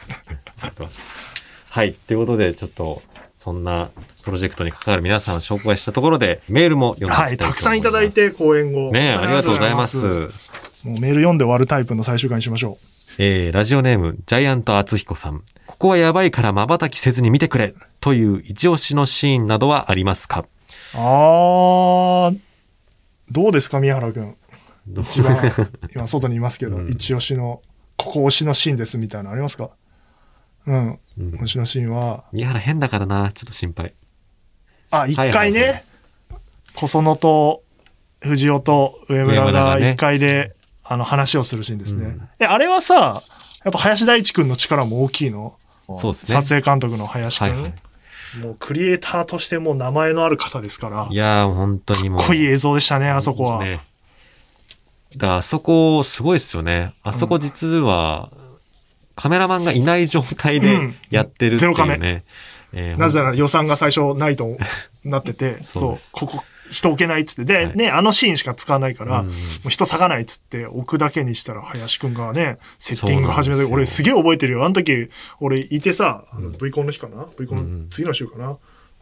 [0.65, 1.17] やってます。
[1.69, 1.93] はい。
[1.93, 3.01] ということで、ちょっと、
[3.35, 3.89] そんな
[4.23, 7.63] プロジェクトに関わる皆さんを紹介したところで、メールも読んでいきたはいい、と思います。
[7.63, 8.91] たくさんいただいて、講演後。
[8.91, 10.05] ねありがとうございます。
[10.83, 12.77] もうメール読んで終わるタイプの最終回にしましょ
[13.17, 15.41] えー、ラジオネーム、ジャイアント厚彦さん。
[15.67, 20.39] ここはやばいから瞬きせずに見てくれという一押しのシーンなどはありますか？
[20.41, 20.45] う。
[20.95, 22.39] あー、
[23.31, 24.35] どうですか、宮原くん。
[25.01, 25.37] 一番、
[25.93, 27.61] 今外にいますけど、 うん一押しの、
[27.97, 29.69] ここ推しのシーンですみたいなのありますか？
[30.67, 30.99] うん。
[31.17, 33.93] うん推しのシーンは、宮原変だからな、ちょっと心配。
[34.91, 35.85] あ、一回はいはいはね、
[36.73, 37.63] 小園と
[38.19, 42.05] 藤尾と上村が一回で、あの話をするシーンですね。
[42.05, 43.23] うんえ、あれはさ、
[43.63, 45.57] やっぱ林大地君の力も大きいの？
[45.89, 47.73] そうですね撮影監督の林君、はいはい
[48.41, 52.19] もうクリエイターとしてもう名前のある方ですから、いやー、本当にもう。
[52.19, 53.63] かっこいい映像でしたね、あそこは。
[53.63, 53.79] ね。
[55.15, 56.93] だあそこ、すごいですよね。
[57.01, 58.29] あそこ実は、
[59.15, 60.95] カメラマンがいない状態でうん。
[61.09, 61.75] やってるっていうね。
[61.75, 62.23] ゼロカメ。
[62.73, 64.57] えーなぜなら予算が最初ないと
[65.05, 66.11] なってて、 そそううです。
[66.11, 67.45] ここ、人置けないっつって。
[67.45, 67.77] で、はい。
[67.77, 69.33] ね、あのシーンしか使わないから、うんも
[69.67, 74.65] う人割かないっつって置くだけにしたら、林くんがね、セッティング始めて、俺すげえ覚えてるよ。
[74.65, 76.57] あの時、俺いてさ、あのうん。
[76.57, 77.81] V コンの日かな ?V コンうんうん。
[77.83, 78.57] の次の週かな、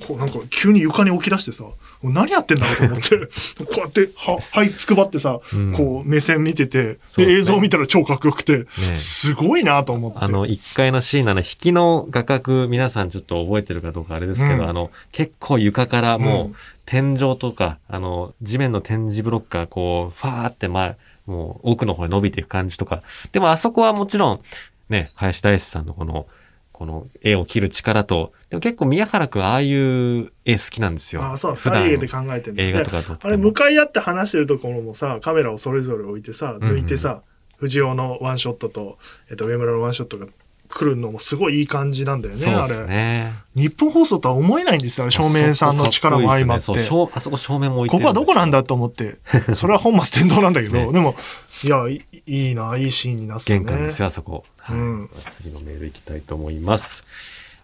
[0.08, 1.63] こうなんか急に床に置き出してさ、
[2.04, 3.18] 何やってんだろうと思って、
[3.63, 5.74] こうやって、は、はいつくばってさ、うん。
[5.74, 10.20] こう目線見てて、で、映像見たら超かっこよくて、ねすごいなと思って。
[10.20, 14.70] あの、一階のシーンの引きの画角、皆さんちょっと覚えてるかどうかあれですけど、うん。
[14.70, 23.02] あの、結構床からもう、うん天井とか、あの、地面の展示ブロックがこう、ファーって前、もう奥の方に伸びていく感じとか。
[23.32, 24.42] でもあそこはもちろん、
[24.89, 26.28] ね、林大志さんのこの、
[26.74, 31.24] この絵を切る力と、でも結構宮原くんああいう絵好きなんですよ。
[31.24, 36.78] あそう、二人で考えてんだ映画とかあれ、向かい合って話してるところもさ、カメラをそれぞれ置いてさ、うんうん。
[36.78, 37.22] 抜いてさ、
[37.58, 38.98] 藤尾のワンショットと、
[39.30, 40.26] えっと、上村のワンショットが
[40.74, 42.88] 来るのもすごいいい感じなんだよね、あそうですれ。
[42.88, 43.34] ね。
[43.56, 46.64] 日本放送とは思えないんですよ、あれ照明さんの力も相まって。
[46.64, 49.18] そう、照あそこ照明も置いてここはどこなんだだと思って。
[49.54, 51.16] それは本末転倒なんだけど、ねでも、
[51.64, 53.60] いや、いいいな、いいシーンになってたね。
[53.60, 54.46] 玄関ですよ、あそこ。
[54.58, 57.04] はいうん次のメール行きたいと思います。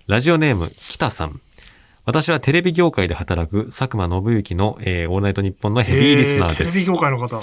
[0.07, 1.41] ラジオネーム、北さん。
[2.05, 6.85] 私はテレビ業界で働く佐久間信之の、えーオールナイトニッポンのヘビーリスナーでテレビす。
[6.85, 7.39] 業界の方。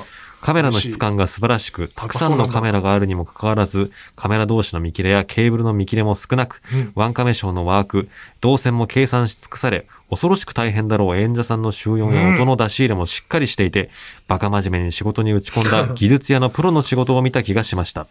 [0.47, 8.09] カメラの質感が素晴らしく、たくさんのカメラがあるにもかかわらず、カメラ同士の見切れやケーブルの見切れも少なく、うんワンカメショーのワーク、
[8.43, 13.91] 動線も計算し尽くされ、恐ろしく大変だろう演者さんの収容や音の出し入れもしっかりしていて、
[14.29, 18.07] バカ真面目に仕事に打ち込んだ 技術屋のプロの仕事を見た気がしました。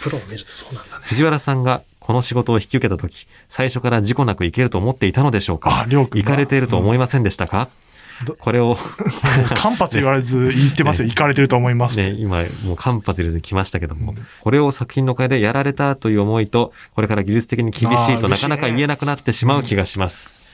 [0.00, 1.02] プロを見るとそうなんだね。
[1.04, 5.86] 藤原さんがこの仕事を引き受けたとき、最初から事故なくいけると思っていたのでしょうか？
[5.86, 7.70] 行かれていると思いませんでしたか、ど
[8.38, 8.76] これを、
[9.54, 11.08] 間髪言われず言ってますよ。
[11.08, 11.98] 行かれてると思います。
[11.98, 20.44] ね、今、もう間髪入れずに来ましたけども、これを作品の会でやられたという思いと、これから技術的に厳しいとなかなか言えなくなってしまう気がします。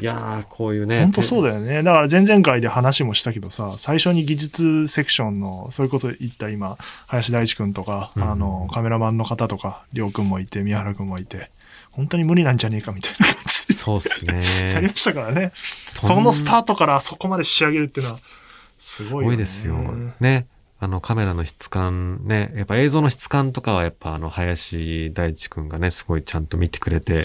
[0.00, 1.02] いやー、こういうね。
[1.02, 1.82] 本当そうだよね。
[1.82, 11.50] だから前々回で話もしたけどさ、最初に技術セクションの、そういうこと言った今、林大地君とか、うんあの、カメラマンの方とか、りょうくんもいて、宮原くんもいて、
[11.92, 14.32] 本当に無理なんじゃねえかみたいな感じで、そうです や
[14.80, 14.94] りねま。
[14.94, 15.52] したからね。
[15.86, 18.18] そのスタートからそこまで仕上げるっていうのは、
[18.78, 19.36] すすごいよ、ね。
[19.36, 19.76] ごいですよ。
[20.20, 20.46] ね。
[20.80, 27.24] あのカメラの質感ね、やっぱ映像の質感とかはやっぱあの林大地くんがね、すごいちゃんと見てくれて、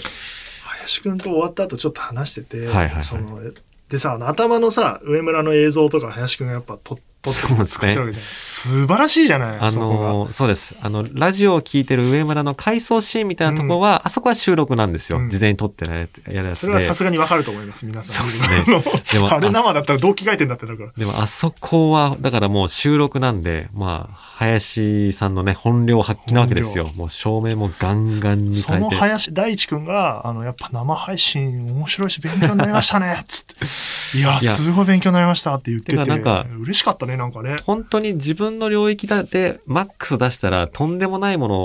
[0.62, 3.40] 林くんと終わった後ちょっと話してて、はいはいはいその、
[3.88, 8.22] でさ、あの頭のさ、上村の映像とか林くんがやっぱ撮っ撮ってそうですね作ってるわけじゃ。
[8.30, 9.70] 素晴らしいじゃない、あ。
[9.72, 10.76] のーそうです。
[10.80, 15.18] あの、ラジオを聞いてる上村の回想シーンみたいなところは、あそこは収録なんですよ。
[15.18, 16.66] うん事前に撮ってるやつやるやつで。
[16.66, 18.28] それはさすがにわかると思います、皆さん。
[18.28, 20.92] そうですねでもあれ生だったらどう着替えてんだってなるから。
[20.96, 26.84] でもあそこは、だからもう収録なんで、まあ、林さんのね、本領発揮なわけですよ。
[26.96, 28.90] もう照明もガンガンにその。
[28.90, 33.54] 林大地くんが、あの、やっぱ生配信面白いし勉強になりましたね、つって。
[34.18, 36.04] いや、すごい勉強になりましたって言ってて。
[36.04, 37.56] なんか嬉しかったね、なんかね。
[37.64, 41.56] 本当に自分の領域だでマックス出したらとんでもないもの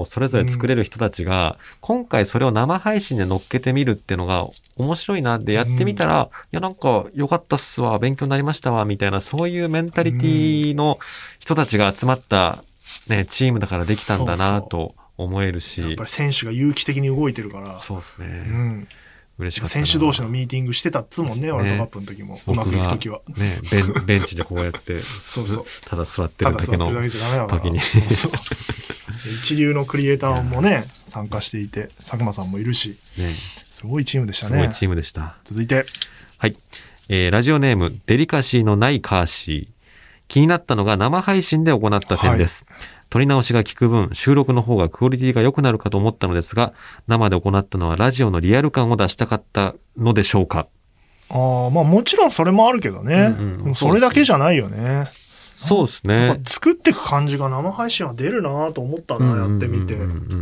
[0.00, 10.98] をそれぞれ作れる人たちが、今回それを生配信で乗っけてみるっていうのが面白いなってやってみたら、いやなんか良かったっすわ、勉強になりましたわ、みたいなそういうメンタリティの
[11.38, 12.64] 人たちが集まった
[13.08, 17.78] ね、チームだからできたんだなと思えるし、やっぱり選手が有機的に動いてるから。
[17.78, 18.26] そうですね。
[18.26, 18.88] うん。
[19.38, 19.84] 嬉しかったな。
[19.86, 22.40] 選手同士のミーティングしてたっつもんね、ワールドカップの時も。
[22.46, 23.20] うまくいく時は。
[23.36, 26.86] ね、ベンベンチでこうやって、そうそうすただ座ってるだけの。
[27.48, 28.32] 時にそう
[29.42, 33.30] 一流のクリエイターもね、参加していて、佐久間さんもいるし、ね、
[33.70, 34.52] すごいチームでしたね。
[34.52, 35.36] すごいチームでした。
[35.44, 35.86] 続いて、
[36.38, 36.56] はい。
[37.08, 39.82] えー、ラジオネーム、デリカシーのないカーシー。
[40.28, 42.66] 気になったのが生配信で行った点です。
[43.12, 46.72] 撮り直しが効く分、収録の方がクオリティが良くなるかと思ったのですが、
[47.08, 50.66] 生で行ったのはラジオのリアル感を出したかったのでしょうか
[51.28, 53.36] ああ、まあもちろんそれもあるけどね。
[53.38, 55.04] うんうんそれだけじゃないよね。
[55.52, 56.40] そうですね。
[56.46, 59.94] 作っていく感じが生配信は出るなと思ったな、やってみて。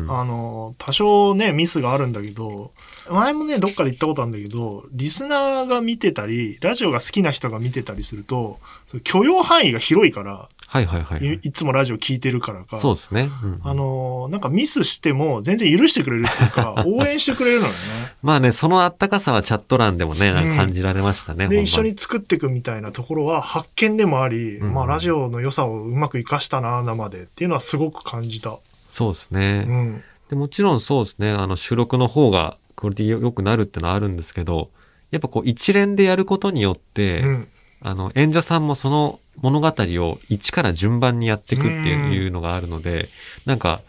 [0.08, 2.70] あの、多少ね、ミスがあるんだけど、
[3.14, 12.78] 前もね、どっかで言ったことあるんだけど、リスナーが見てたり、ラジオが好きな人が見てたりすると、その許容範囲が広いから、はいはいはいはいい、いつもラジオ聞いてるからか。
[12.78, 13.28] そうですね。
[13.42, 17.78] うんあの、なんかミスしても全然許してくれるっていうか、 応援してくれるのよね。
[18.22, 21.38] まあね、そのあったかさはチャット欄でもね、感じられましたね。
[21.38, 28.56] で、ほんま一緒に作っていくみたいなところは発見でもあり、うんまあラジオの良さをうまく活かしたな、生でっていうのはすごく感じた。
[28.88, 29.64] そうですね。
[29.66, 30.04] うん。
[30.28, 34.70] でもちろんそうですね、あの収録の方がクオリティ良くなるってのはあるんですけど、
[35.10, 37.48] やっぱこう一連でやることによって、うん。
[37.82, 43.08] あの演者さんもその物語を一から順番にやっていくっていうのがあるので、
[43.46, 43.80] なんか、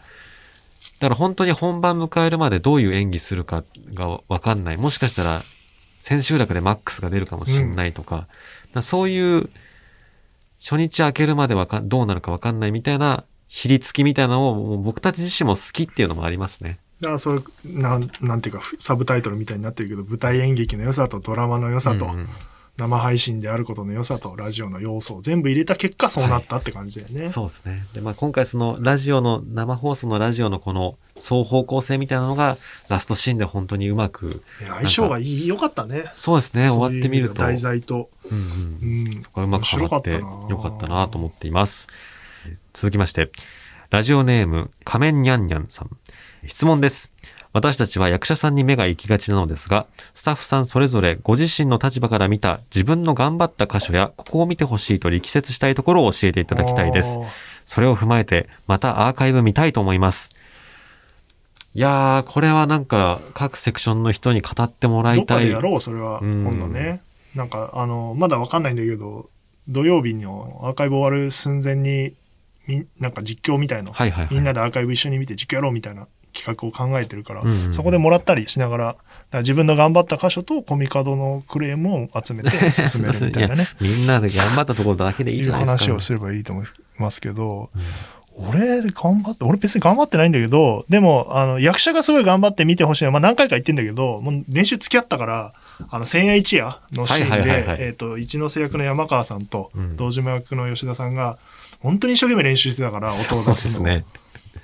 [0.98, 4.78] だから本当に本番迎えるまでどういう演技するかがわかんない。
[4.78, 5.42] もしかしたら
[5.98, 8.28] 千秋楽でマックスが出るかもしれないとか、だか
[8.74, 9.50] らそういう
[10.58, 16.78] 初日明けるまでわかんどうなるかわかんないみたいな、ひりつきみたいなのを僕たち自身も好きっていうのもありますね。
[17.02, 22.28] だからそれ、なん、なんていうか、サブタイトルみたいになってるけど、舞台演劇の良さとドラマの良さと、うんうん
[22.78, 27.28] 生配信であることの良さと、ラジオの要素を全部入れた結果、そうなったって感じだよね。
[27.28, 27.84] そうですね。
[27.92, 32.56] で、まあ今回そのラジオの、生放送のラジオのこの双方向性みたいなのが
[32.88, 36.04] ラストシーンで本当にうまく、相性がいい、良かったね。
[36.14, 38.08] そうですね、終わってみると、題材と。
[38.30, 39.22] うんううん、ん。
[39.22, 41.88] そこがうまくはまって面白かったなよかったなと思っています。
[42.72, 43.30] 続きまして、
[43.90, 45.90] ラジオネーム、仮面にゃんにゃんさん。
[46.46, 47.12] 質問です。
[47.52, 57.18] 私たちは役者さんに目が行きがちなのですが、スタッフさんそれぞれご自身の立場から見た自分の頑張った箇所やここを見てほしいと力説したいところを教えていただきたいです。
[57.66, 60.30] それを踏まえて、またアーカイブ見たいと思います。
[61.74, 65.38] いやー、これはなんか、各セクションの人に語ってもらいたい。
[65.38, 66.20] っかでやろう、それは。
[66.20, 67.00] うん今度ね。
[67.34, 69.30] なんか、あの、まだわかんないんだけど、
[69.68, 72.14] 土曜日のアーカイブ終わる寸前に、
[72.66, 74.34] み、なんか実況みたいの、はいはいはい。
[74.34, 78.96] みんなでアーカイブ一緒に見て実況やろうみたいな企画を考えてるから、うんうんそこでもらったりしながら、
[79.30, 83.66] ら自分の頑張った箇所とコミカドのクレームを集めて 進めるみたいなね。
[83.80, 85.92] みんなで頑張ったところだけでいいいうじゃないですか。
[85.92, 86.66] 話をすればいいと思い
[86.98, 87.70] ますけど、
[88.34, 95.52] 俺、頑張って、俺別に頑張ってないんだけど、でも、あの、役者がすごい頑張って見てほしいのは、まあ何回か言ってんだけど、もう練習付き合ったから、
[95.90, 101.38] あの、千夜一夜のシーンはいはいはいはいで、えっと、一ノ瀬役の山川さんとうん、道島役の吉田さんが、
[101.80, 103.76] 本当に一生懸命練習してたから、音をそうで出すのを。
[103.78, 104.04] すね。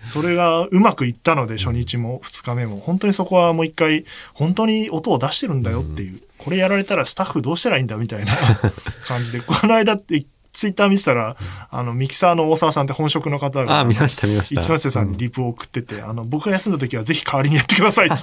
[0.05, 2.79] それがうまくいったので、初日も二日目も。
[2.79, 6.21] 本当にそこはもう一回、本当に音を出してるんだよっていう。
[6.39, 8.37] これやられたらスタッフどうしたらいいんだみたいな
[9.07, 9.41] 感じで。
[9.41, 11.37] この間って、ツイッター見てたら、
[11.71, 14.61] あの、ミキサーの大沢さんって本職の方が、あ、見ました見ました。
[14.61, 18.17] 一ノ瀬さんにリプを送ってて、あの、僕が休んだ時はぜひ代わりにやってくださいって。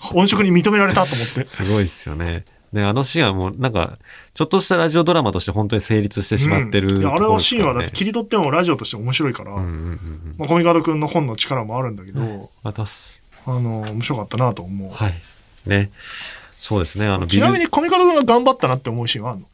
[0.00, 1.44] 本職に認められたと思って。
[1.44, 2.44] すごいですよね。
[2.72, 3.98] ね、あのシーンはもうなんか、
[4.32, 10.34] ちょっとしたラジオドラマとして本当に成立してしまってるうんいやあれはシーンはだって切り取ってもラジオとして面白いから、うんうんうんうん。
[10.38, 14.90] まあ、コミカド君の本の力もあるんだけど、またす、あの、面白かったなと思う。
[14.90, 15.14] はい。
[15.66, 15.90] ね。
[16.56, 17.06] そうですね。
[17.06, 19.46] あの、ちなみにコミカド君が頑張ったなって思うシーンはあるの？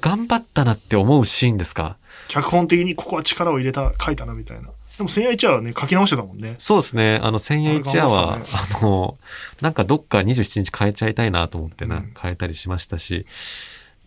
[0.00, 1.96] 頑張ったなって思うシーンですか？
[2.28, 4.70] 脚本的にここは力を入れた、書いたなみたいな。
[4.96, 6.54] でも、千夜一夜はね、書き直してたもんね。
[6.58, 7.20] そうですね。
[7.22, 9.18] あの、千円一夜は、あれ頑張っあの、
[9.60, 13.26] なんかどっか27日変えちゃいたいなと思ってな、うん変えたりしましたし、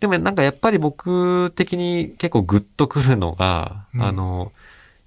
[0.00, 4.52] でもなんかやっぱり僕的に結構グッとくるのが、うんあの、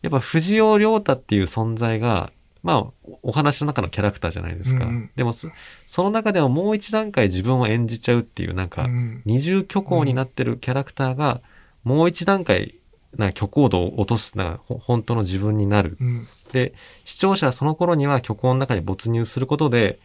[0.02, 2.32] やっぱ藤尾亮太っていう存在が、
[2.63, 4.86] まあ、お話の中のキャラクターじゃないですか。
[4.86, 5.50] うんうんでもそ、
[5.88, 11.41] その中でももう一段階自分を演じちゃうっていう、なんか、うん二重虚構になってるキャラクターが、
[11.84, 12.76] もう一段階、
[13.17, 15.97] な虚構度を落とす、な本当の自分になる。
[16.00, 16.28] うん。
[16.52, 16.74] で、
[17.06, 20.00] 視聴者はその頃には虚構の中に没入することで、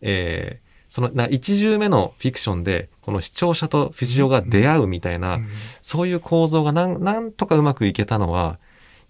[0.00, 5.48] えーその、な一重目のフィクションで、この視聴者と藤尾が出会うみたいな、うん
[5.82, 8.58] そういう構造がなん、なんとかうまくいけたのは、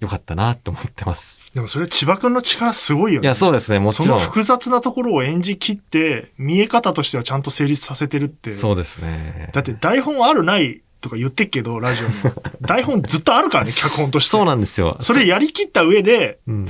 [0.01, 1.53] 良かったなと思ってます。
[1.55, 3.27] でもそれ千葉くんの力すごいよね。
[3.27, 4.18] いや、そうですね、もそちろん。
[4.20, 8.53] の複雑なところを演じきって、見え方としてはちゃんと成立させてるって。
[8.53, 9.51] そうですね。
[9.53, 12.14] だって台本あるないとか言ってっけど、ラジオに。
[12.61, 14.30] 台本ずっとあるからね、脚本として。
[14.30, 14.96] そうなんですよ。
[15.00, 16.66] それやりきった上で、うん。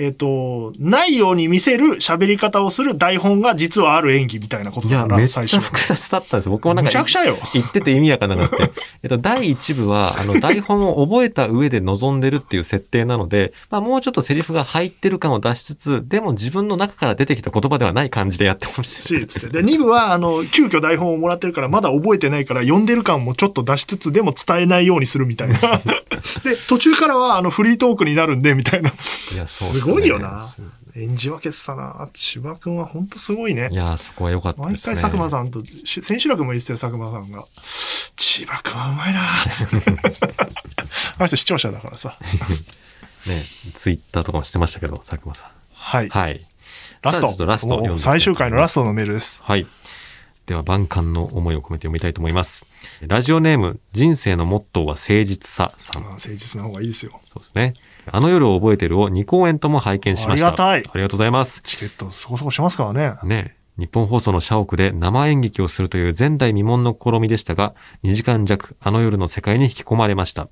[0.00, 5.56] えっ、と、ないように見せる喋り方をする台本が実はある演技みたいなことだから、めっ最初。
[5.56, 6.48] ちゃ複雑だったんです。
[6.48, 7.36] 僕もなんか、むちゃくちゃよ。
[7.52, 8.72] 言ってて意味わかんなくなって。
[9.02, 19.02] えっと、第一部は、あの、台本を覚えた上で臨んでるっていう設定なので、まあ、もうちょっとセリフが入ってる感を出しつつ、でも自分の中から出てきた言葉ではない感じでやってほしい。
[19.02, 19.62] し、つって。
[19.62, 25.58] で、2部は、あの、急遽台本をもらってるから、まだ覚えてないから、読んでる感もちょっと出しつつ、でも伝えないようにするみたいな。
[26.44, 28.90] で、途中からは、あの、フリートークになるんで、みたいな。
[28.90, 30.62] いや、そうごいよなす
[30.94, 32.08] 演じ分けてたな。
[32.12, 33.74] 千葉くんはほんとすごいねい。
[33.74, 34.94] や、そこは良かった毎ですね。
[34.94, 37.44] 回佐久間さんと、し千秋楽も言ってたよ、佐久間さんが。
[38.16, 40.26] 千葉くんはうまいなーって。
[41.18, 42.16] あの人視聴者だからさ。
[43.26, 45.50] ね、ツイッターとかもしてましたけど、佐久間さん。
[45.72, 46.08] はい。
[46.08, 46.46] はい。
[47.02, 49.42] ラストラスト最終回のラストのメールです。
[49.42, 49.66] はい。
[50.46, 52.66] では、万感の思いを込めて読みたいと思います。
[53.06, 56.02] ラジオネーム、人生のモットーは誠実ささん。
[56.02, 57.20] まあ誠実な方がいいですよ。
[57.26, 57.74] そうですね。
[58.12, 60.46] あの夜を覚えてるを2公演とも拝見しました。
[60.48, 61.60] ありがたいありがとうございます。
[61.64, 63.14] チケットそこそこしますからね。
[63.24, 70.48] ね日本放送の社屋で生演劇をするという前代未聞の試みでしたが、2時間弱、あの夜の世界に引き込まれました。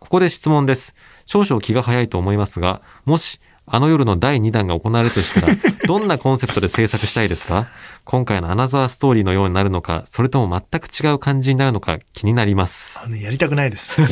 [0.00, 0.94] ここで質問です。
[1.24, 5.54] 少々気が早いと思いますが、もし、あの夜の第2弾が行われるとしたら、
[5.86, 7.68] どんなコンセプトで制作したいですか？
[8.04, 12.98] 今回のアナザーストーリーのようになるのか、それとも全く違う感じになるのか気になります。
[13.02, 13.94] あの、やりたくないです。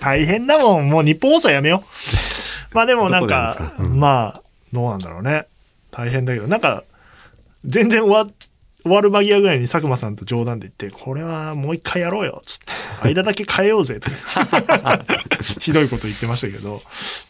[0.00, 0.88] 大変だもん。
[0.88, 1.88] もう日本放送やめよう。
[2.74, 3.72] まあでもなんかか？
[3.78, 5.46] うんまあ、どうなんだろうね。
[5.90, 6.84] 大変だけど、なんか、
[7.64, 8.32] 全然終わ、
[8.82, 12.66] 終わる間際ぐらいに佐久間さんと冗談で言って、これはもう一回やろうよ、つって。
[13.02, 14.10] 間だけ変えようぜ、と。
[15.60, 16.82] ひどいこと言ってましたけど。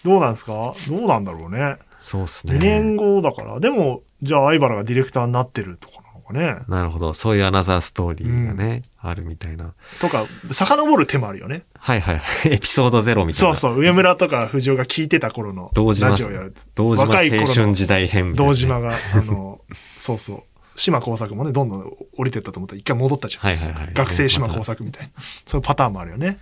[0.04, 0.74] どうなんですか？
[0.88, 1.76] どうなんだろうね。
[2.00, 2.54] そうですね。
[2.54, 3.60] 2年後だから。
[3.60, 5.94] でも、じゃあ相原がディレクターになってるとか
[6.28, 6.58] かね。
[6.68, 7.14] なるほど。
[7.14, 9.74] そういうアナザーストーリーがね、あるみたいな。
[10.00, 11.64] とか、遡る手もあるよね。
[11.78, 12.52] はいはいはい。
[12.54, 13.56] エピソードゼロみたいな。
[13.56, 16.54] そうそう、上村とか藤尾が聞いてた頃のラジオやる。
[16.74, 19.60] 堂島若い頃の青春時代編みたいなね、堂島が、あの、
[19.98, 20.42] そうそう。
[20.76, 23.46] 島工作もね、どんどん降りてったと思ったら一回戻ったじゃん。
[23.46, 23.90] はいはいはい。
[23.94, 25.22] 学生島工作みたいな。
[25.46, 26.38] そういうパターンもあるよね。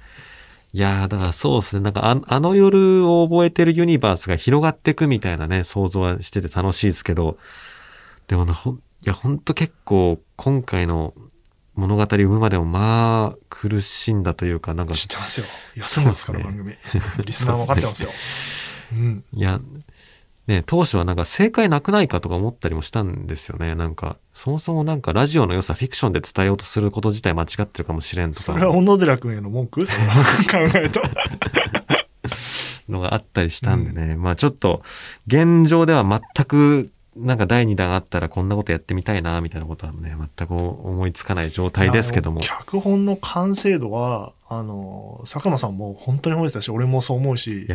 [0.72, 1.83] いやー、だからそうですね。
[1.83, 7.38] なんかあ、あの夜を覚えてるユニバースが広がっていくみたいなね、想像はしてて楽しいですけど、
[8.29, 8.61] でもな、
[9.09, 11.14] や、ほんと結構、今回の
[11.75, 15.47] 物語を生むまでもまあ、苦しんだというか、なんか、知ってますよ。
[15.77, 16.75] 休むんですから、そう番組。
[17.25, 18.11] リスナーも分かってますよ。
[18.92, 19.25] うん。
[19.33, 19.61] いや、
[20.47, 23.75] ね、当初はなんか正解なくないかとか思ったりもしたんですよね。
[23.75, 28.42] なんか、そもそもなんかラジオの良さフィクションで伝えようとすること自体間違ってるかもしれんとか。
[28.45, 29.85] それは小野寺君への文句？
[29.87, 30.14] それは
[30.71, 31.03] 考えた？
[32.88, 34.14] のがあったりしたんでね。
[34.16, 34.83] まあちょっと、
[35.27, 42.40] 現状では全く、なんか第2弾あったらこんなことやってみたいな、みたいなことはね、全く思いつかない状態ですけども。
[42.40, 47.66] 脚本の完成度は、あの、佐久間さんも本当に褒めてたし、俺もそう思うし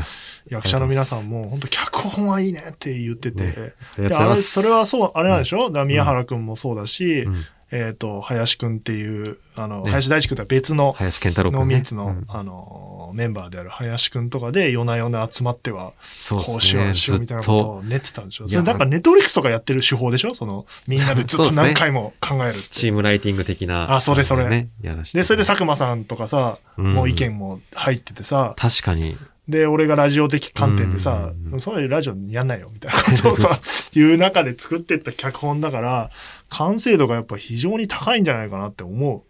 [0.48, 4.38] 役者の皆さんも本当脚本はいいねって言ってて、ねあ。
[4.38, 7.46] それはそう、あれなんでしょ、だから宮原くんもそうだし、うん。
[7.74, 9.92] えっ、と、林くんっていう、あの、ね。
[9.92, 11.66] 林大地くんとは別の、林健太郎君、ね。
[11.66, 12.26] ノーミーツの、うん。
[12.28, 18.46] あの、メンバーである林くんとかで、夜な夜な集まっては、そうこうしよう、しようみたいなことを練ってたんでしょ。
[18.46, 20.34] いやそれなんかネットフリックスとかやってる手法でしょ？
[20.36, 22.60] その、みんなでずっと何回も考えるって。
[22.70, 23.96] チームライティング的な。
[23.96, 24.70] あそれそれね。
[25.14, 29.18] で、それで佐久間さんとかさ、うんもう意見も入っててさ、確かに。
[29.48, 33.60] で、俺がラジオ的観点でさう、んそういうラジオやんないよ、みたいなことをさ、
[33.94, 36.10] いう中で作ってった脚本だから、
[36.50, 39.26] 完成度がやっぱ非常に高いんじゃないかなって思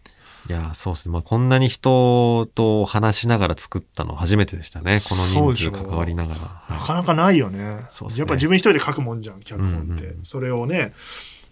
[0.48, 1.12] いや、そうですね。
[1.12, 5.00] まあこんなに人と話しながら作ったの初めてでしたね。
[5.08, 6.40] この人数関わりながら。
[6.40, 6.72] う。
[6.72, 7.78] なはかなかないよね。
[7.90, 10.04] そうっすねやっぱ自分一人で書くもんじゃん、脚本って。
[10.04, 10.92] うんうんそれをね、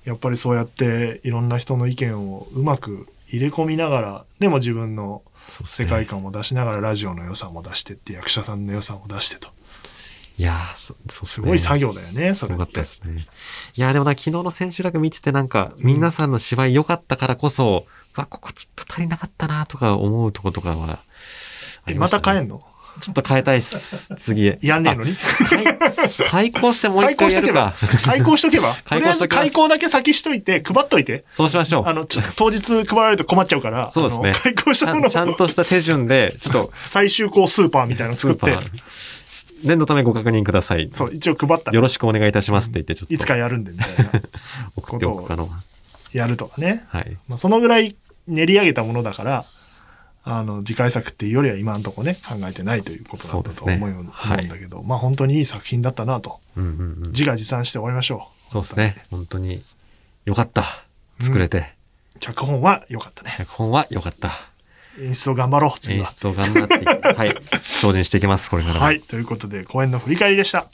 [0.05, 5.23] やっぱりそうやっていろんな人の意見をうまく入れ込みながら、でも自分の
[5.67, 9.49] 世界観も出しながらラジオの良さも出してって、役者さんの良さも出してと。
[10.39, 12.87] いやーそそうっすごい作業だよね、それってたで。
[12.87, 13.27] すね。
[13.77, 17.87] いやーでもな、昨日の千秋楽見ててなんか、皆さんの芝居良かったからこそ、
[18.17, 20.99] わ、ここちょっと足りなかったなとか思うとことかはま
[21.87, 22.63] りした変えんの？
[23.01, 24.15] ちょっと変えたいっす。
[24.17, 24.59] 次へ。
[24.63, 25.13] やんねえのに？
[25.13, 27.75] あ開開講してもう一回やるか。
[28.05, 31.25] 開講しとけば と開 りあえず開講だけ先しといて、配っといて。
[31.31, 31.85] そうしましょう。
[31.87, 38.59] あの、当日配られると困っちゃうから、そうですね開講したものちゃんちゃんをとした手順で、ちょっと、 最終校スーパーみたいなの作って
[39.63, 40.89] 念のためご確認ください。
[40.93, 43.15] そう、一応配ったらよろしくお願いいたしますって言って、ちょっと。
[43.15, 44.11] いつかやるんで、みたいな。
[44.77, 45.49] 送っておくかの。
[46.13, 46.85] やるとかね。
[46.89, 47.17] はい。
[47.29, 47.97] まあ、そのぐらい
[48.27, 49.45] 練り上げたものだから、
[50.23, 57.13] あの、次回作っていうよりは今のところね、考えてないということだったと思う,、んだけど、まあ本当にいい作品だったなと、うんうんうん。
[57.13, 58.53] 自画自賛して終わりましょう。
[58.53, 59.05] そうですね。
[59.11, 59.63] 本当に、
[60.27, 60.85] よかった。
[61.21, 61.75] 作れて。
[62.19, 63.35] 脚本は良かったね。
[63.39, 64.33] 脚本はよかった。
[65.01, 65.93] 演出を頑張ろう。
[65.93, 66.85] 演出を頑張って、
[67.15, 67.37] はい。
[67.63, 68.81] 精進していきます、これからも。
[68.81, 69.01] はい。
[69.01, 70.67] ということで、公演の振り返りでした。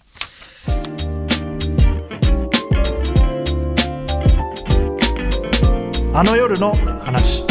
[6.18, 7.44] あの夜の話。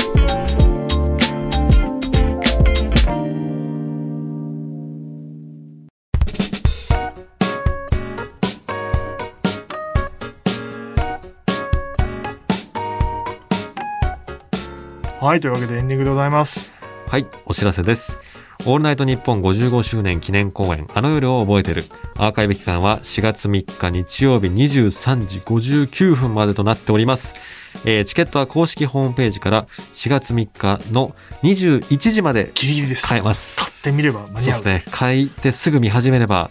[15.22, 15.40] はい。
[15.40, 16.74] というわけでエンディングでございます。
[17.08, 18.18] はい、お知らせです。
[18.68, 21.84] オールナイトニッポン55周年記念公演、あの夜を覚えてる。
[22.18, 27.36] アーカイブ期間は4月3日日曜日23時59分までとなっております。
[27.86, 33.08] えーチケットは公式ホームページから4月3日の21時までギリギリです。
[33.08, 33.88] 買えま買す。
[33.88, 34.42] ってみれば間に合う。
[34.42, 34.84] そうですね。
[34.90, 36.50] 買いてすぐ見始めれば、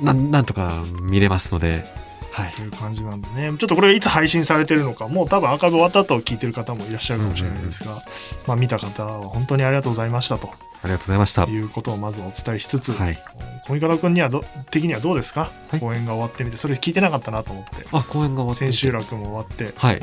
[0.00, 1.84] なん、なんとか見れますので、
[2.30, 2.62] はいと。
[2.62, 3.48] いう感じなんでね。
[3.58, 8.00] ちょっとこれがいつ配信されてるのか、もう多分アーカイブ終わった後聞いてる方もいらっしゃるかもしれないですが、
[8.46, 10.48] まあ見た方は本当にありがとうございましたと
[10.82, 11.44] ありがとうございました。
[11.44, 13.22] いうことをまずお伝えしつつ、はい。
[13.66, 17.86] 小見方君にはど、的にはどうですか、はい公演が終わってみて、それ聞いてなかったなと思って。
[17.92, 19.72] あ、公演が終わって千秋楽も終わって。
[19.76, 20.02] はい。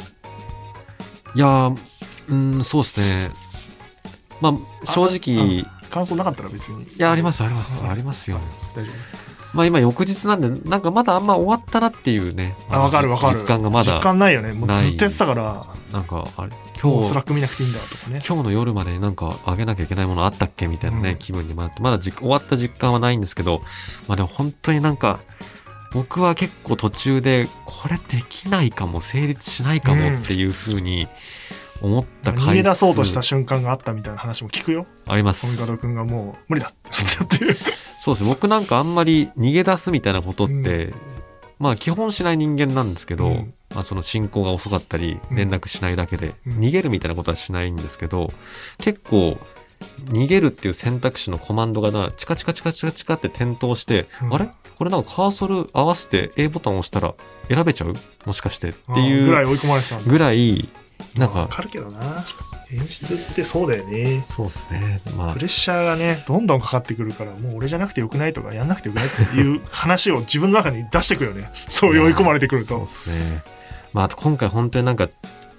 [1.36, 1.80] いやー、
[2.30, 3.32] うん、そうですね。
[4.42, 6.88] まあ、正直、い感想なかったら別に。
[6.98, 8.40] や、あります、あります、ありますよ。
[8.76, 8.92] 大丈
[9.54, 12.56] まあ今翌日なんで、なんかまだあんま終わったなっていうね。
[12.68, 12.76] 夫。
[12.76, 13.40] あ、わかるわかる。
[13.40, 14.54] 実感がま実だ、感ないよね。
[14.54, 18.22] もうずっとやってたから、なんか、あれ、も今日うスラッ、ク見なくていいんだとかね。
[18.28, 20.68] 今日の夜までになんかあげなきゃいけないものあったっけ？
[20.68, 23.62] みたいなね、うん気分にもなって、まだじ終わった実感はないんですけど、
[24.08, 25.20] まあでも本当になんか、
[25.92, 31.08] 僕は結構途中で、これできないかも、成立しないかもっていうふうに
[31.82, 34.86] 思った回数逃げ出そうとした瞬間があったみたいな話も聞くよ。
[35.08, 35.66] あります。
[35.66, 37.58] 方君がもう無理だっていう。
[38.00, 38.30] そうですね。
[38.30, 40.94] 僕なんかあんまり逃げ出すみたいなことって、
[41.60, 43.54] まあ基本しない人間なんですけど、うん。
[43.76, 45.36] まあその進行が遅かったり、うん。
[45.36, 46.60] 連絡しないだけで、うん。
[46.60, 48.32] 逃げるみたいなことはしないんですけど、
[48.78, 49.38] 結構、
[50.06, 54.34] 逃げるっていう選択肢のコマンドがな、チカチカチカチカチカって点灯して、うん。
[54.34, 54.50] あれ？
[54.78, 57.14] これなんかカーソル合わせて A ボタンを押したら
[57.50, 57.94] 選べちゃう？
[58.26, 60.00] もしかしてってぐいうらい追い込まれてた。
[60.00, 60.70] ぐらい、
[61.18, 62.24] なんか、わかるけどな。
[62.72, 64.24] 演出ってそうだよね。
[64.28, 65.02] そうですね。
[65.18, 71.52] まあプレッシャーがね、どんどんかかってくるから、もう俺じゃなくてよくないとか、やんなくてよくないっていう 話を自分の中に出してくよね。
[71.68, 72.78] そう追い込まれてくると。
[72.78, 73.44] そうですね。
[73.92, 75.10] まあ、あと今回本当になんか、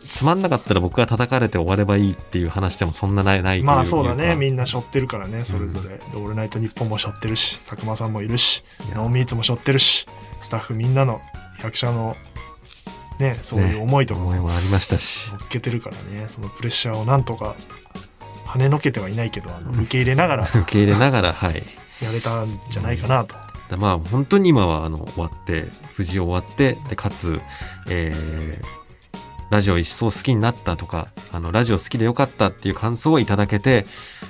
[0.06, 4.34] つまんなかったら僕が叩かれて終わればいいっていう話でもそんなない、ないまあそうだね。
[4.36, 5.98] みんな背負ってるからね、それぞれ。
[5.98, 8.64] でオールナイトニッポンも背負ってるし、佐久間さんもいるし、
[8.94, 10.06] ノーミーツも背負ってるし、
[10.40, 11.20] スタッフみんなの
[11.62, 12.16] 役者の
[13.20, 15.30] ね、そういう思いとかも思いもありましたし。
[15.30, 17.54] 乗っけてるからね、そのプレッシャーをなんとか
[18.46, 21.62] 跳ねのけてはいないけど、あの受け入れながら 受け入れながら、はい。
[22.02, 23.34] やれたんじゃないかなと。
[23.68, 27.40] でまあ、本当に今は、あの、終わって、無事終わって、で、かつ、
[27.88, 28.79] えー、
[29.50, 33.84] ラジオ一層好きになったとか、あの、ラジオ好きでよかったっていう感想をいただけて、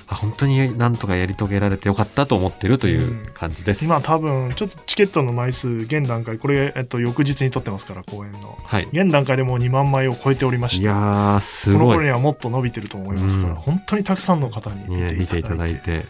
[0.09, 3.85] あ本当になんとかやり遂げられてよかったと思ってるという感じです。
[3.85, 8.59] 今多分、ちょっとチケットの枚数、現段階、これ、えっと、翌日に撮ってますから、公演の。
[8.65, 8.89] はい。
[8.93, 11.79] 現段階でもう2万枚を超えておりまして、いやー、すごい。
[11.79, 16.07] この頃にはもっと伸びてると思いますから、うん本当にたくさんの方にね、見ていただいてて、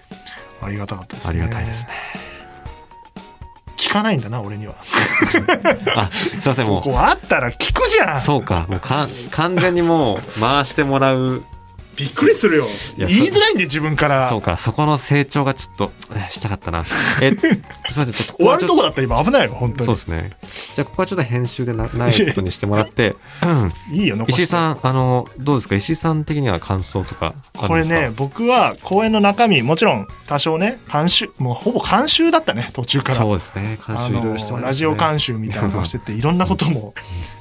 [0.62, 1.40] ありがたかったですあね。
[1.40, 2.39] りがたいですね。
[3.80, 4.74] 聞かないんだな、俺には。
[5.96, 11.42] あ、すいません、もここあったら聞くじゃう、んそうか、もうか完全にもう回してもらう、
[12.01, 12.66] びっくりするよ。
[12.96, 14.28] 言いづらいんで、自分から。
[14.30, 16.82] そうか、そこの成長がちょっと、えしたかったな。
[17.20, 17.51] え、 すい
[17.98, 19.86] ません、終わるとこだったら今危ないよ、本当に。
[19.86, 20.30] そうですね。
[20.74, 23.46] じゃあ、ここはちょっと編集でなないことにしてもらって、う
[23.92, 24.16] んいいよ。
[24.28, 25.76] 石井さん、あの、どうですか？
[25.76, 33.16] 石井さん的には感想とかこれね、僕は公演の中身、もちろん多少ね、監修、もうほぼ監修だったね、途中から。
[33.18, 33.78] そうですね。
[33.86, 36.94] 監あ修ラジオ監修みたいなのをしてて、いろんなことも、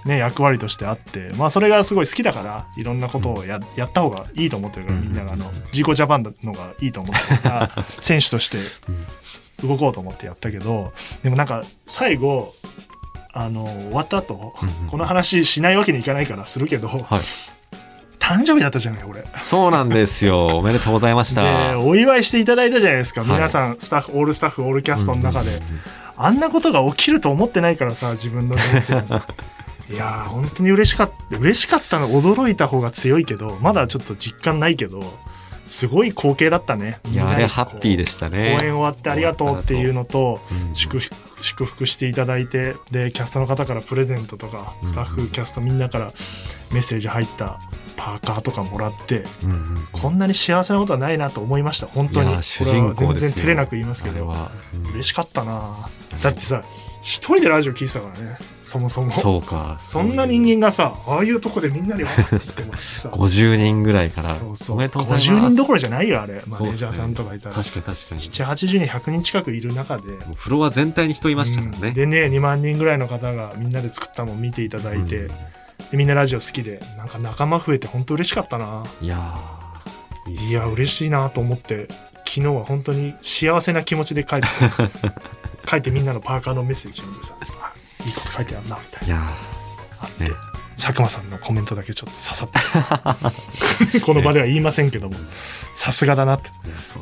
[0.10, 8.57] ね、役割としてあって、まあ、それがすごい好きだから、いろんなことをややった方がいいと思ってるから、うんみんなが、あの、ジーコジャパンのがいいと思ってるから、選手として
[9.62, 10.91] 動こうと思ってやったけど、
[11.24, 12.53] でもなんか、最後、
[13.32, 16.99] あの、終わった後うんうん、この話しないわけにいかないからするけど、はい。
[18.20, 19.24] 誕生日だったじゃない、俺。
[19.39, 20.45] そうなんですよ。
[20.57, 21.80] おめでとうございましで、た。
[21.80, 23.22] お祝いしていただいたじゃないですか。
[23.22, 25.62] はい皆さん、スタッフ、オールスタッフ、オールキャストの中で。
[26.22, 29.01] あんなことが起きると思ってないからさ、自分の人生に。
[29.89, 31.37] いやー、本当に嬉しかった。
[31.37, 35.17] 嬉しかったの、驚いた方が強いけど、まだちょっと実感ないけど、
[35.69, 36.99] すごい光景だったね。
[37.11, 38.57] いや、あれハッピーででしたね。
[38.59, 40.75] 公演終わってありがとうっていうのと、うん。
[40.75, 44.87] 祝福祝福していただいてでキャストの方からプレゼントとかうん。
[44.87, 46.11] スタッフ、キャストみんなから
[46.73, 47.59] メッセージ入った
[47.95, 49.87] パーカーとかもらってうんうん。
[49.91, 52.35] こんなに幸せなことはないなと思いました本当に。
[52.35, 54.25] これは全然照れなく言いますけど。
[54.25, 54.91] うん。
[54.91, 55.75] 嬉しかったな
[56.21, 56.63] だってさ
[57.03, 58.37] 一人でラジオ聞いてたからね
[58.70, 59.11] そもそも。
[59.11, 59.78] そうか。
[59.80, 63.09] そんな人間がさああいうとこでみんなにわーって言ってもさ。
[63.09, 64.36] 50人ぐらいから。
[64.36, 64.76] そうそう。
[64.76, 65.32] おめでとうございます。
[65.32, 66.43] 50人どころじゃないよあれ。
[66.45, 67.55] マネージャーさんとかいたら。
[67.55, 68.22] 確かに確かに。
[68.22, 70.03] 780人100人近くいる中で。
[70.36, 71.88] フロア全体に人いましたからね。
[71.88, 71.93] うん。
[71.95, 75.28] でね2万人ぐらいの方がみんなで作ったもん見ていただいて、うん。
[75.28, 75.34] で
[75.93, 76.80] みんなラジオ好きで。
[76.95, 78.84] なんか仲間増えて本当嬉しかったな。
[79.01, 81.88] いやーいいっすいや嬉しいなと思って。
[82.30, 84.47] 昨日は本当に幸せな気持ちで書いて
[85.67, 87.36] 書いてみんなのパーカーのメッセージ読んでさ
[88.39, 89.33] 書いてあるなみたいないや
[90.01, 90.31] あって、ね
[90.79, 93.17] 佐久間さんのコメントだけちょっと刺さってさ
[94.05, 95.15] この場では言いませんけども
[95.75, 96.49] さすがだなって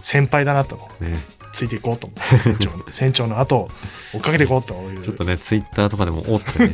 [0.01, 1.19] 先輩だなとね。
[1.53, 3.71] ついていこうと思って船長に船長の後を
[4.13, 6.73] 追っかけていこうというちょっとね、ツイッターとかでもおってね、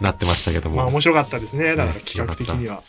[0.00, 0.76] なってましたけども。
[0.76, 1.76] まあ面白かったですね。
[1.76, 2.82] だからね企画的には。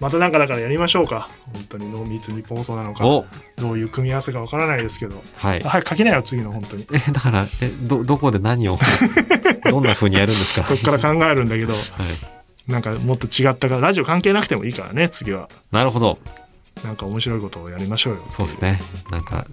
[0.00, 1.28] またなんかだからやりましょうか。
[1.52, 5.20] 本当に濃密に放送なのか、おどういう組み合わせかわからないですけど。
[5.36, 5.60] はい。
[5.60, 6.86] はい、書けないよ、次の本当に。
[6.92, 8.78] え、だから、え、ど、どこで何を、
[9.70, 10.66] どんな風にやるんですか？
[10.66, 11.82] そこから考えるんだけど、はい。
[12.70, 15.48] なんかもっと違ったから、ラジオ関係なくてもいいからね、次は。
[15.72, 16.18] なるほど。
[16.84, 18.20] なんか面白いことをやりましょうよ。
[18.30, 18.80] そうですね。
[19.10, 19.46] なんか、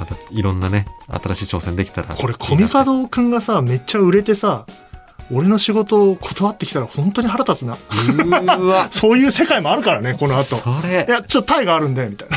[0.00, 2.14] またいろんなね、新しい挑戦できたら。
[2.14, 4.64] これ、コミカドくんがさ、めっちゃ売れてさ、
[5.32, 7.74] 俺の仕事を断ってきたら本当に腹立つな。
[7.74, 8.88] うーわ。
[8.92, 10.56] そういう世界もあるからね、この後。
[10.56, 12.36] それい、や、ちょっとタイがあるんで、みたいな。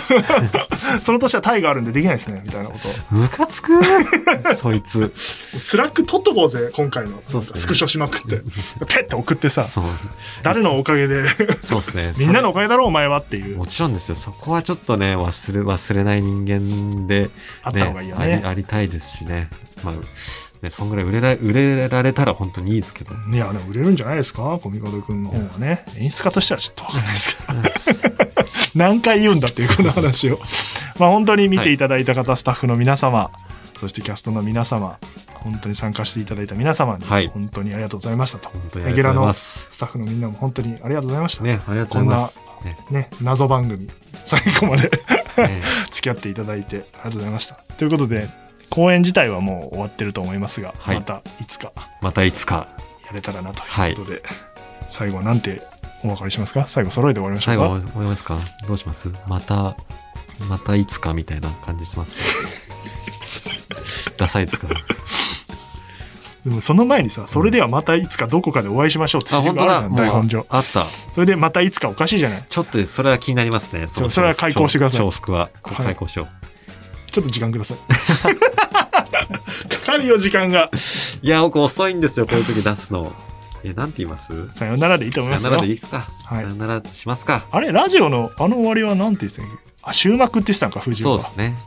[1.04, 2.92] その年はタイがあるんでできないですね、みたいなことを。
[3.12, 3.80] ムカつく
[4.58, 5.14] そいつ。
[5.60, 7.12] スラック取っとこうぜ、今回の。
[7.12, 7.18] ね
[7.54, 8.38] スクショしまくって。
[8.88, 9.68] ペッて送ってさ。
[10.42, 11.26] 誰のおかげで、
[11.62, 12.14] そうですね。
[12.18, 14.16] みんなのおかげだろ、お前はっていう、もちろんですよ。
[14.16, 17.30] そこはちょっとね、忘れ、忘れない人間で、
[17.64, 18.44] あった方がいいよあり、ね。
[18.46, 19.50] ありたいですしね。
[19.84, 19.96] まあ、
[20.62, 23.14] ね、そんぐらい売れら、売れられたら本当にいいですけど。
[23.32, 24.60] いや、でも売れるんじゃないですか？
[24.62, 25.86] コミカドくんの方はね。
[25.98, 28.20] 演出家としてはちょっとわかんないですけど。
[28.76, 30.40] 何回言うんだっていうこの話を。
[31.00, 33.32] まあ本当に見ていただいた方、スタッフの皆様、
[33.78, 34.98] そしてキャストの皆様、
[35.36, 38.50] 本当に参加していただいた皆様に、はい本当にありがとうございましたと。
[38.50, 39.68] 本当にありがとうございます。
[39.72, 41.44] スタッフのみんなも本当にありがとうございました。
[41.46, 42.40] ね、ありがとこんなうございます。
[42.66, 43.88] ねね、謎番組、
[44.26, 44.84] 最後まで
[45.38, 45.62] ね
[45.94, 47.56] 付き合っていただいてありがとうございました。
[47.78, 48.28] ということで、
[48.70, 52.68] 公演自体はもう終わってると思いますが、はいまたいつかまたいつか、
[53.08, 54.22] やれたらなということで、
[54.90, 55.62] 最後はなんて
[56.04, 56.66] お別れしますか？
[56.68, 57.92] 最後揃えて終わりましょ最後うか。
[57.96, 58.38] 思いますか？
[58.68, 59.10] どうします？
[59.28, 59.76] また、
[60.48, 62.18] またいつかみたいな感じしてます？
[64.18, 64.68] ダサいですか
[66.46, 69.50] でもその前にさ、それではまたいつかどこかでお会いしましょうってあ、セリ。
[69.50, 70.46] フがあるじゃん、台本上。
[70.50, 70.86] あった。
[71.12, 72.46] それでまたいつかおかしいじゃない？
[72.50, 73.88] ちょっとそれは気になりますね。
[73.88, 75.50] それは開講してください重複は。
[75.64, 76.28] はい開講しよ
[77.12, 77.78] ちょっと時間ください。
[77.78, 77.86] か
[79.86, 80.66] かるよ、時間が。
[80.66, 80.70] う。
[81.22, 83.14] いや、僕遅いんですよ、こういう時出すの。
[83.64, 84.34] え、なんて言います？
[84.56, 85.76] さよならでいいと思いますよさよならでいい。
[85.76, 91.38] ですか、はいさよならしますかあれ、ラジオのあの終わりはなんて言ってたあ、終幕って言ってたんか、藤尾はそうです。
[91.38, 91.58] ね。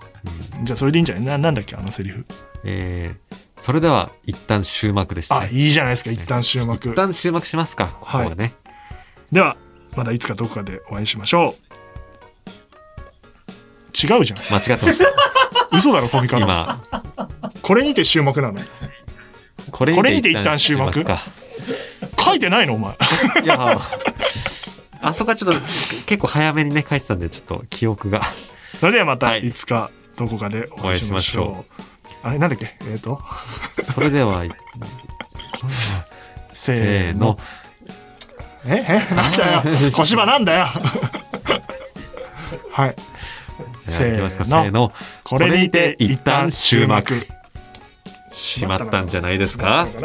[0.58, 1.24] うんじゃあそれでいいんじゃない？
[1.24, 2.24] ななんだっけ、あのセリフ。
[2.64, 5.50] えー、それでは一旦終幕でしたあ、ね。
[5.52, 6.94] いいじゃないですか、一旦終幕一。
[6.94, 8.54] 旦終幕しますか、ここはね。
[9.32, 9.56] では、
[9.96, 11.81] またいつかどこかでお会いしましょう。
[13.92, 14.38] 違うじゃん。
[14.52, 15.06] 間違ってました。
[15.76, 16.44] 嘘だろ、コミカド。
[16.44, 16.82] 今、
[17.62, 18.60] これにて終幕なの。
[19.70, 21.20] これこれにて一旦終幕か。
[22.24, 22.96] 書いてないの、お前。
[23.42, 23.78] いや、
[25.00, 25.60] あそこはちょっと
[26.06, 28.22] 結構早めにね、書いてたんで、ちょっと記憶が。
[28.78, 31.44] それではまたはいいつかどこかでお会いしましょう。
[31.46, 31.66] お会いし
[32.24, 32.76] あれ、なんだっけ？
[32.82, 33.20] えっ、と、
[33.94, 34.44] それでは、
[36.54, 38.76] せせーのーの。。
[38.76, 38.84] え？
[39.10, 39.14] え？
[39.14, 39.90] なんだよ。
[39.90, 40.68] 小芝なんだよ。
[42.70, 42.96] はい。
[43.86, 44.92] じゃあ、いきますか、せせーのーの。
[45.24, 47.14] これにて一旦終幕。
[48.30, 49.86] しまったんじゃないですか？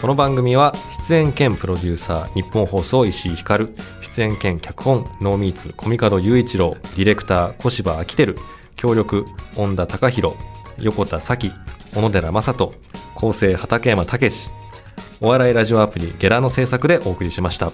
[0.00, 0.74] この番組は
[1.08, 3.68] 出演兼プロデューサー日本放送石井光
[4.02, 8.34] 出演兼脚本ノーミーツコミカド雄一郎ディレクター小柴明輝
[8.76, 9.26] 協力
[9.56, 10.36] 恩田隆弘
[10.78, 11.50] 横田咲
[11.94, 12.74] 小野寺正人
[13.16, 14.48] 構成畠山武史
[15.20, 17.72] お笑いラジオアプリゲラの制作でお送りしました。